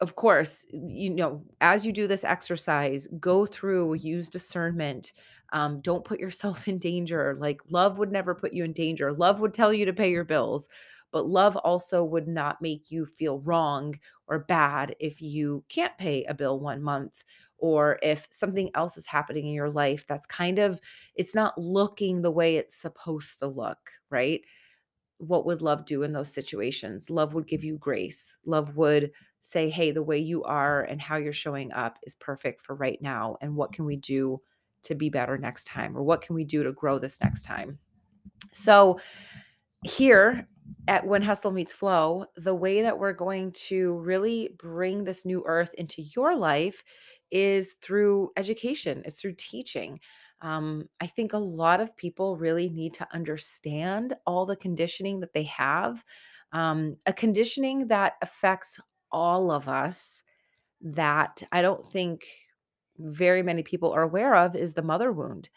Of 0.01 0.15
course, 0.15 0.65
you 0.69 1.11
know, 1.11 1.43
as 1.61 1.85
you 1.85 1.93
do 1.93 2.07
this 2.07 2.23
exercise, 2.23 3.07
go 3.19 3.45
through, 3.45 3.95
use 3.95 4.27
discernment. 4.27 5.13
Um, 5.53 5.81
don't 5.81 6.05
put 6.05 6.19
yourself 6.19 6.67
in 6.69 6.79
danger. 6.79 7.35
Like 7.39 7.61
love 7.69 7.97
would 7.97 8.11
never 8.11 8.35
put 8.35 8.53
you 8.53 8.63
in 8.65 8.73
danger. 8.73 9.13
Love 9.13 9.39
would 9.39 9.53
tell 9.53 9.73
you 9.73 9.85
to 9.85 9.93
pay 9.93 10.11
your 10.11 10.25
bills, 10.25 10.69
but 11.11 11.27
love 11.27 11.55
also 11.57 12.03
would 12.03 12.27
not 12.27 12.61
make 12.61 12.91
you 12.91 13.05
feel 13.05 13.39
wrong 13.39 13.99
or 14.27 14.39
bad 14.39 14.95
if 14.99 15.21
you 15.21 15.63
can't 15.69 15.97
pay 15.97 16.23
a 16.25 16.33
bill 16.33 16.59
one 16.59 16.81
month 16.81 17.23
or 17.57 17.99
if 18.01 18.27
something 18.31 18.69
else 18.75 18.97
is 18.97 19.05
happening 19.07 19.47
in 19.47 19.53
your 19.53 19.69
life 19.69 20.05
that's 20.07 20.25
kind 20.25 20.59
of 20.59 20.81
it's 21.15 21.35
not 21.35 21.57
looking 21.57 22.21
the 22.21 22.31
way 22.31 22.57
it's 22.57 22.75
supposed 22.75 23.39
to 23.39 23.47
look, 23.47 23.91
right? 24.09 24.41
what 25.17 25.45
would 25.45 25.61
love 25.61 25.85
do 25.85 26.03
in 26.03 26.13
those 26.13 26.33
situations? 26.33 27.09
Love 27.09 27.33
would 27.33 27.47
give 27.47 27.63
you 27.63 27.77
grace. 27.77 28.37
Love 28.45 28.75
would 28.75 29.11
say, 29.41 29.69
hey, 29.69 29.91
the 29.91 30.03
way 30.03 30.17
you 30.17 30.43
are 30.43 30.83
and 30.83 31.01
how 31.01 31.15
you're 31.17 31.33
showing 31.33 31.71
up 31.71 31.97
is 32.03 32.15
perfect 32.15 32.61
for 32.61 32.75
right 32.75 33.01
now. 33.01 33.37
And 33.41 33.55
what 33.55 33.71
can 33.73 33.85
we 33.85 33.95
do 33.95 34.41
to 34.83 34.95
be 34.95 35.09
better 35.09 35.37
next 35.37 35.65
time? 35.65 35.97
Or 35.97 36.03
what 36.03 36.21
can 36.21 36.35
we 36.35 36.43
do 36.43 36.63
to 36.63 36.71
grow 36.71 36.99
this 36.99 37.19
next 37.21 37.43
time? 37.43 37.79
So, 38.51 38.99
here 39.83 40.47
at 40.87 41.05
When 41.05 41.21
Hustle 41.21 41.51
Meets 41.51 41.73
Flow, 41.73 42.25
the 42.37 42.55
way 42.55 42.81
that 42.81 42.97
we're 42.97 43.13
going 43.13 43.51
to 43.67 43.93
really 43.95 44.55
bring 44.57 45.03
this 45.03 45.25
new 45.25 45.43
earth 45.45 45.73
into 45.77 46.01
your 46.01 46.35
life 46.35 46.83
is 47.31 47.73
through 47.81 48.29
education, 48.37 49.01
it's 49.05 49.19
through 49.19 49.35
teaching. 49.37 49.99
Um, 50.41 50.89
I 50.99 51.07
think 51.07 51.33
a 51.33 51.37
lot 51.37 51.79
of 51.79 51.95
people 51.95 52.37
really 52.37 52.69
need 52.69 52.93
to 52.95 53.07
understand 53.13 54.13
all 54.25 54.45
the 54.45 54.55
conditioning 54.55 55.21
that 55.21 55.33
they 55.33 55.43
have, 55.43 56.03
um, 56.51 56.97
a 57.05 57.13
conditioning 57.13 57.87
that 57.87 58.13
affects 58.21 58.79
all 59.11 59.51
of 59.51 59.67
us 59.67 60.21
that 60.81 61.41
I 61.51 61.61
don't 61.61 61.85
think 61.85 62.25
very 62.97 63.43
many 63.43 63.63
people 63.63 63.91
are 63.91 64.03
aware 64.03 64.35
of 64.35 64.55
is 64.55 64.73
the 64.73 64.81
mother 64.81 65.11
wound. 65.11 65.49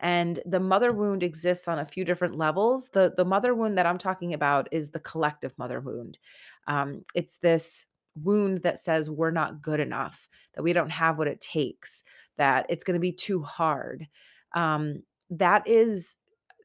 And 0.00 0.40
the 0.44 0.60
mother 0.60 0.92
wound 0.92 1.22
exists 1.22 1.68
on 1.68 1.78
a 1.78 1.86
few 1.86 2.04
different 2.04 2.36
levels. 2.36 2.88
The 2.88 3.12
the 3.16 3.24
mother 3.24 3.54
wound 3.54 3.78
that 3.78 3.86
I'm 3.86 3.98
talking 3.98 4.34
about 4.34 4.68
is 4.72 4.90
the 4.90 4.98
collective 4.98 5.56
mother 5.58 5.80
wound. 5.80 6.18
Um, 6.66 7.04
it's 7.14 7.36
this 7.36 7.86
wound 8.16 8.62
that 8.62 8.78
says 8.78 9.08
we're 9.08 9.30
not 9.30 9.62
good 9.62 9.80
enough, 9.80 10.28
that 10.54 10.62
we 10.62 10.72
don't 10.72 10.90
have 10.90 11.18
what 11.18 11.28
it 11.28 11.40
takes, 11.40 12.02
that 12.36 12.66
it's 12.68 12.84
going 12.84 12.94
to 12.94 13.00
be 13.00 13.12
too 13.12 13.42
hard. 13.42 14.08
Um, 14.54 15.02
that 15.30 15.66
is 15.68 16.16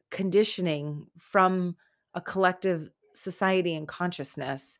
conditioning 0.10 1.06
from 1.18 1.76
a 2.16 2.22
collective 2.22 2.90
society 3.14 3.76
and 3.76 3.88
consciousness 3.88 4.80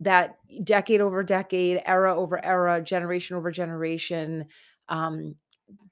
that 0.00 0.36
decade 0.64 1.00
over 1.00 1.22
decade, 1.22 1.82
era 1.86 2.14
over 2.16 2.44
era, 2.44 2.80
generation 2.82 3.36
over 3.36 3.50
generation, 3.50 4.46
um, 4.88 5.34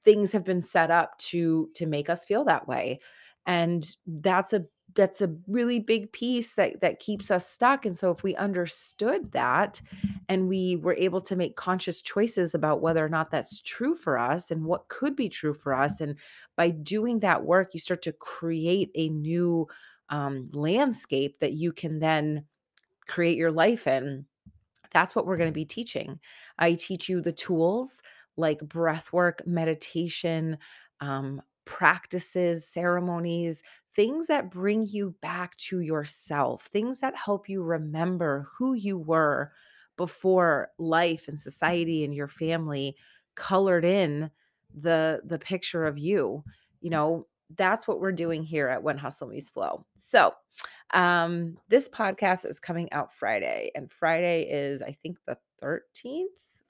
things 0.05 0.33
have 0.33 0.45
been 0.45 0.61
set 0.61 0.91
up 0.91 1.19
to 1.19 1.71
to 1.75 1.87
make 1.87 2.11
us 2.11 2.25
feel 2.25 2.45
that 2.45 2.69
way, 2.69 3.01
and 3.47 3.97
that's 4.07 4.53
a 4.53 4.65
that's 4.95 5.23
a 5.23 5.35
really 5.47 5.81
big 5.81 6.13
piece 6.13 6.55
that 6.55 6.81
that 6.83 6.99
keeps 6.99 7.31
us 7.31 7.49
stuck. 7.49 7.87
And 7.87 7.97
so, 7.97 8.11
if 8.11 8.23
we 8.23 8.37
understood 8.37 9.33
that, 9.33 9.81
and 10.29 10.49
we 10.49 10.77
were 10.77 10.95
able 10.95 11.21
to 11.23 11.37
make 11.37 11.57
conscious 11.57 12.03
choices 12.03 12.55
about 12.55 12.81
whether 12.83 13.05
or 13.05 13.09
not 13.09 13.31
that's 13.31 13.61
true 13.61 13.95
for 13.97 14.19
us 14.19 14.51
and 14.51 14.65
what 14.65 14.89
could 14.89 15.17
be 15.17 15.29
true 15.29 15.55
for 15.55 15.75
us, 15.75 16.01
and 16.01 16.17
by 16.57 16.71
doing 16.71 17.21
that 17.21 17.45
work, 17.45 17.75
you 17.75 17.81
start 17.81 18.03
to 18.03 18.13
create 18.13 18.91
a 18.95 19.09
new 19.09 19.67
um, 20.11 20.51
landscape 20.53 21.39
that 21.41 21.53
you 21.55 21.73
can 21.73 21.99
then 21.99 22.45
create 23.07 23.37
your 23.37 23.53
life 23.53 23.87
in. 23.87 24.27
That's 24.93 25.15
what 25.15 25.27
we're 25.27 25.37
going 25.37 25.51
to 25.51 25.55
be 25.55 25.65
teaching. 25.65 26.21
I 26.59 26.75
teach 26.75 27.09
you 27.09 27.21
the 27.21 27.33
tools 27.33 28.03
like 28.37 28.61
breath 28.61 29.13
work, 29.13 29.43
meditation, 29.47 30.59
um, 31.01 31.43
practices, 31.65 32.67
ceremonies, 32.67 33.63
things 33.95 34.27
that 34.27 34.51
bring 34.51 34.87
you 34.87 35.15
back 35.21 35.57
to 35.57 35.81
yourself, 35.81 36.67
things 36.67 37.01
that 37.01 37.15
help 37.17 37.49
you 37.49 37.63
remember 37.63 38.47
who 38.57 38.75
you 38.75 38.99
were 38.99 39.53
before 39.97 40.71
life 40.79 41.29
and 41.29 41.39
society 41.39 42.05
and 42.05 42.15
your 42.15 42.29
family 42.29 42.97
colored 43.35 43.85
in 43.85 44.31
the 44.75 45.21
the 45.25 45.39
picture 45.39 45.85
of 45.85 45.99
you. 45.99 46.43
You 46.81 46.91
know, 46.91 47.27
that's 47.57 47.87
what 47.87 48.01
we're 48.01 48.13
doing 48.13 48.43
here 48.43 48.69
at 48.69 48.83
When 48.83 48.99
Hustle 48.99 49.29
Meets 49.29 49.51
Flow. 49.51 49.85
So, 49.99 50.35
um, 50.93 51.57
this 51.69 51.89
podcast 51.89 52.49
is 52.49 52.61
coming 52.61 52.93
out 52.93 53.13
Friday, 53.13 53.71
and 53.75 53.91
Friday 53.91 54.43
is, 54.51 54.83
I 54.83 54.97
think, 55.03 55.19
the 55.27 55.37
13th, 55.63 56.25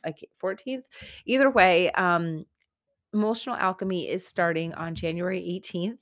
like 0.04 0.28
14th. 0.42 0.82
Either 1.26 1.50
way, 1.50 1.90
um, 1.92 2.44
Emotional 3.14 3.56
Alchemy 3.56 4.08
is 4.08 4.26
starting 4.26 4.72
on 4.74 4.94
January 4.94 5.40
18th. 5.40 5.98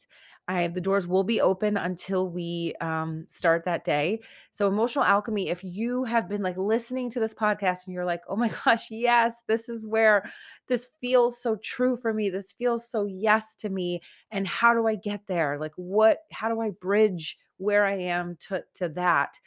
I 0.48 0.62
have 0.62 0.74
the 0.74 0.80
doors 0.80 1.06
will 1.06 1.22
be 1.22 1.40
open 1.40 1.76
until 1.76 2.28
we 2.28 2.74
um, 2.80 3.24
start 3.28 3.64
that 3.66 3.84
day. 3.84 4.18
So, 4.50 4.66
Emotional 4.66 5.04
Alchemy, 5.04 5.48
if 5.48 5.62
you 5.62 6.02
have 6.02 6.28
been 6.28 6.42
like 6.42 6.56
listening 6.56 7.08
to 7.10 7.20
this 7.20 7.32
podcast 7.32 7.86
and 7.86 7.94
you're 7.94 8.04
like, 8.04 8.22
oh 8.28 8.34
my 8.34 8.50
gosh, 8.64 8.90
yes, 8.90 9.42
this 9.46 9.68
is 9.68 9.86
where 9.86 10.28
this 10.66 10.88
feels 11.00 11.40
so 11.40 11.54
true 11.62 11.96
for 11.96 12.12
me. 12.12 12.30
This 12.30 12.50
feels 12.50 12.88
so 12.88 13.04
yes 13.04 13.54
to 13.56 13.68
me. 13.68 14.00
And 14.32 14.44
how 14.44 14.74
do 14.74 14.88
I 14.88 14.96
get 14.96 15.20
there? 15.28 15.56
Like, 15.56 15.72
what, 15.76 16.18
how 16.32 16.48
do 16.48 16.60
I 16.60 16.70
bridge 16.70 17.38
where 17.60 17.84
I 17.84 17.96
am 17.96 18.36
to, 18.48 18.64
to 18.74 18.88
that? 18.90 19.38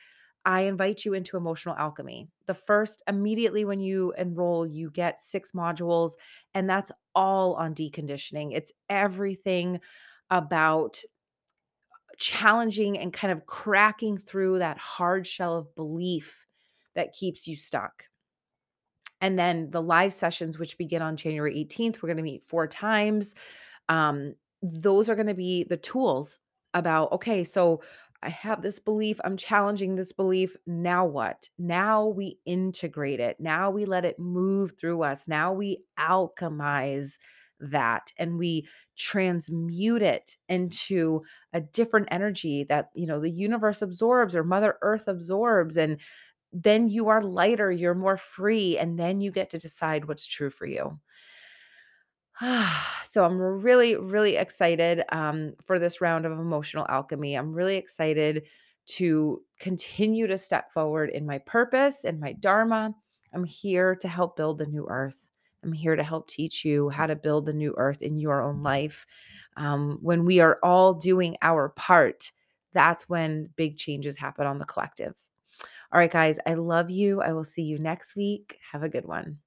I 0.45 0.61
invite 0.61 1.05
you 1.05 1.13
into 1.13 1.37
Emotional 1.37 1.75
Alchemy. 1.75 2.27
The 2.47 2.53
first, 2.53 3.01
immediately 3.07 3.63
when 3.63 3.79
you 3.79 4.13
enroll, 4.17 4.67
you 4.67 4.91
get 4.91 5.21
six 5.21 5.51
modules, 5.53 6.13
and 6.53 6.69
that's 6.69 6.91
all 7.15 7.53
on 7.53 7.73
deconditioning. 7.73 8.51
It's 8.53 8.73
everything 8.89 9.79
about 10.29 11.01
challenging 12.17 12.97
and 12.97 13.13
kind 13.13 13.31
of 13.31 13.45
cracking 13.45 14.17
through 14.17 14.59
that 14.59 14.77
hard 14.77 15.25
shell 15.25 15.55
of 15.57 15.75
belief 15.75 16.45
that 16.95 17.13
keeps 17.13 17.47
you 17.47 17.55
stuck. 17.55 18.03
And 19.21 19.39
then 19.39 19.71
the 19.71 19.81
live 19.81 20.13
sessions, 20.13 20.59
which 20.59 20.77
begin 20.77 21.01
on 21.01 21.15
January 21.15 21.55
18th, 21.55 22.01
we're 22.01 22.07
going 22.07 22.17
to 22.17 22.23
meet 22.23 22.43
four 22.43 22.67
times. 22.67 23.33
Um, 23.87 24.35
those 24.61 25.09
are 25.09 25.15
going 25.15 25.27
to 25.27 25.33
be 25.33 25.63
the 25.63 25.77
tools 25.77 26.39
about, 26.73 27.11
okay, 27.13 27.43
so 27.43 27.81
I 28.21 28.29
have 28.29 28.61
this 28.61 28.79
belief, 28.79 29.19
I'm 29.23 29.35
challenging 29.37 29.95
this 29.95 30.13
belief. 30.13 30.55
Now 30.65 31.05
what? 31.05 31.49
Now 31.59 32.07
we 32.07 32.39
integrate 32.45 33.19
it. 33.19 33.37
Now 33.39 33.69
we 33.69 33.85
let 33.85 34.05
it 34.05 34.17
move 34.17 34.73
through 34.77 35.03
us. 35.03 35.27
Now 35.27 35.51
we 35.51 35.83
alchemize 35.99 37.19
that 37.59 38.11
and 38.17 38.37
we 38.37 38.67
transmute 38.97 40.01
it 40.01 40.37
into 40.49 41.21
a 41.53 41.61
different 41.61 42.07
energy 42.11 42.63
that 42.65 42.89
you 42.93 43.07
know 43.07 43.19
the 43.19 43.29
universe 43.31 43.81
absorbs 43.81 44.35
or 44.35 44.43
mother 44.43 44.77
earth 44.81 45.07
absorbs 45.07 45.77
and 45.77 45.99
then 46.51 46.89
you 46.89 47.07
are 47.07 47.23
lighter 47.23 47.71
you're 47.71 47.95
more 47.95 48.17
free 48.17 48.77
and 48.77 48.99
then 48.99 49.21
you 49.21 49.31
get 49.31 49.49
to 49.49 49.57
decide 49.57 50.05
what's 50.07 50.27
true 50.27 50.49
for 50.49 50.65
you 50.67 50.99
so 53.03 53.23
i'm 53.23 53.37
really 53.39 53.95
really 53.95 54.35
excited 54.35 55.03
um, 55.11 55.53
for 55.63 55.79
this 55.79 56.01
round 56.01 56.25
of 56.25 56.31
emotional 56.31 56.85
alchemy 56.89 57.35
i'm 57.35 57.53
really 57.53 57.75
excited 57.75 58.43
to 58.85 59.41
continue 59.59 60.27
to 60.27 60.37
step 60.37 60.71
forward 60.71 61.09
in 61.09 61.25
my 61.25 61.37
purpose 61.39 62.05
and 62.05 62.19
my 62.19 62.33
dharma 62.33 62.93
i'm 63.33 63.43
here 63.43 63.95
to 63.95 64.07
help 64.07 64.35
build 64.35 64.57
the 64.57 64.65
new 64.65 64.85
earth 64.89 65.27
I'm 65.63 65.73
here 65.73 65.95
to 65.95 66.03
help 66.03 66.27
teach 66.27 66.65
you 66.65 66.89
how 66.89 67.07
to 67.07 67.15
build 67.15 67.45
the 67.45 67.53
new 67.53 67.73
earth 67.77 68.01
in 68.01 68.19
your 68.19 68.41
own 68.41 68.63
life. 68.63 69.05
Um, 69.55 69.97
when 70.01 70.25
we 70.25 70.39
are 70.39 70.59
all 70.61 70.93
doing 70.93 71.37
our 71.41 71.69
part, 71.69 72.31
that's 72.73 73.07
when 73.07 73.49
big 73.55 73.77
changes 73.77 74.17
happen 74.17 74.45
on 74.45 74.59
the 74.59 74.65
collective. 74.65 75.15
All 75.91 75.99
right, 75.99 76.11
guys, 76.11 76.39
I 76.45 76.55
love 76.55 76.89
you. 76.89 77.21
I 77.21 77.33
will 77.33 77.43
see 77.43 77.61
you 77.61 77.77
next 77.77 78.15
week. 78.15 78.57
Have 78.71 78.83
a 78.83 78.89
good 78.89 79.05
one. 79.05 79.37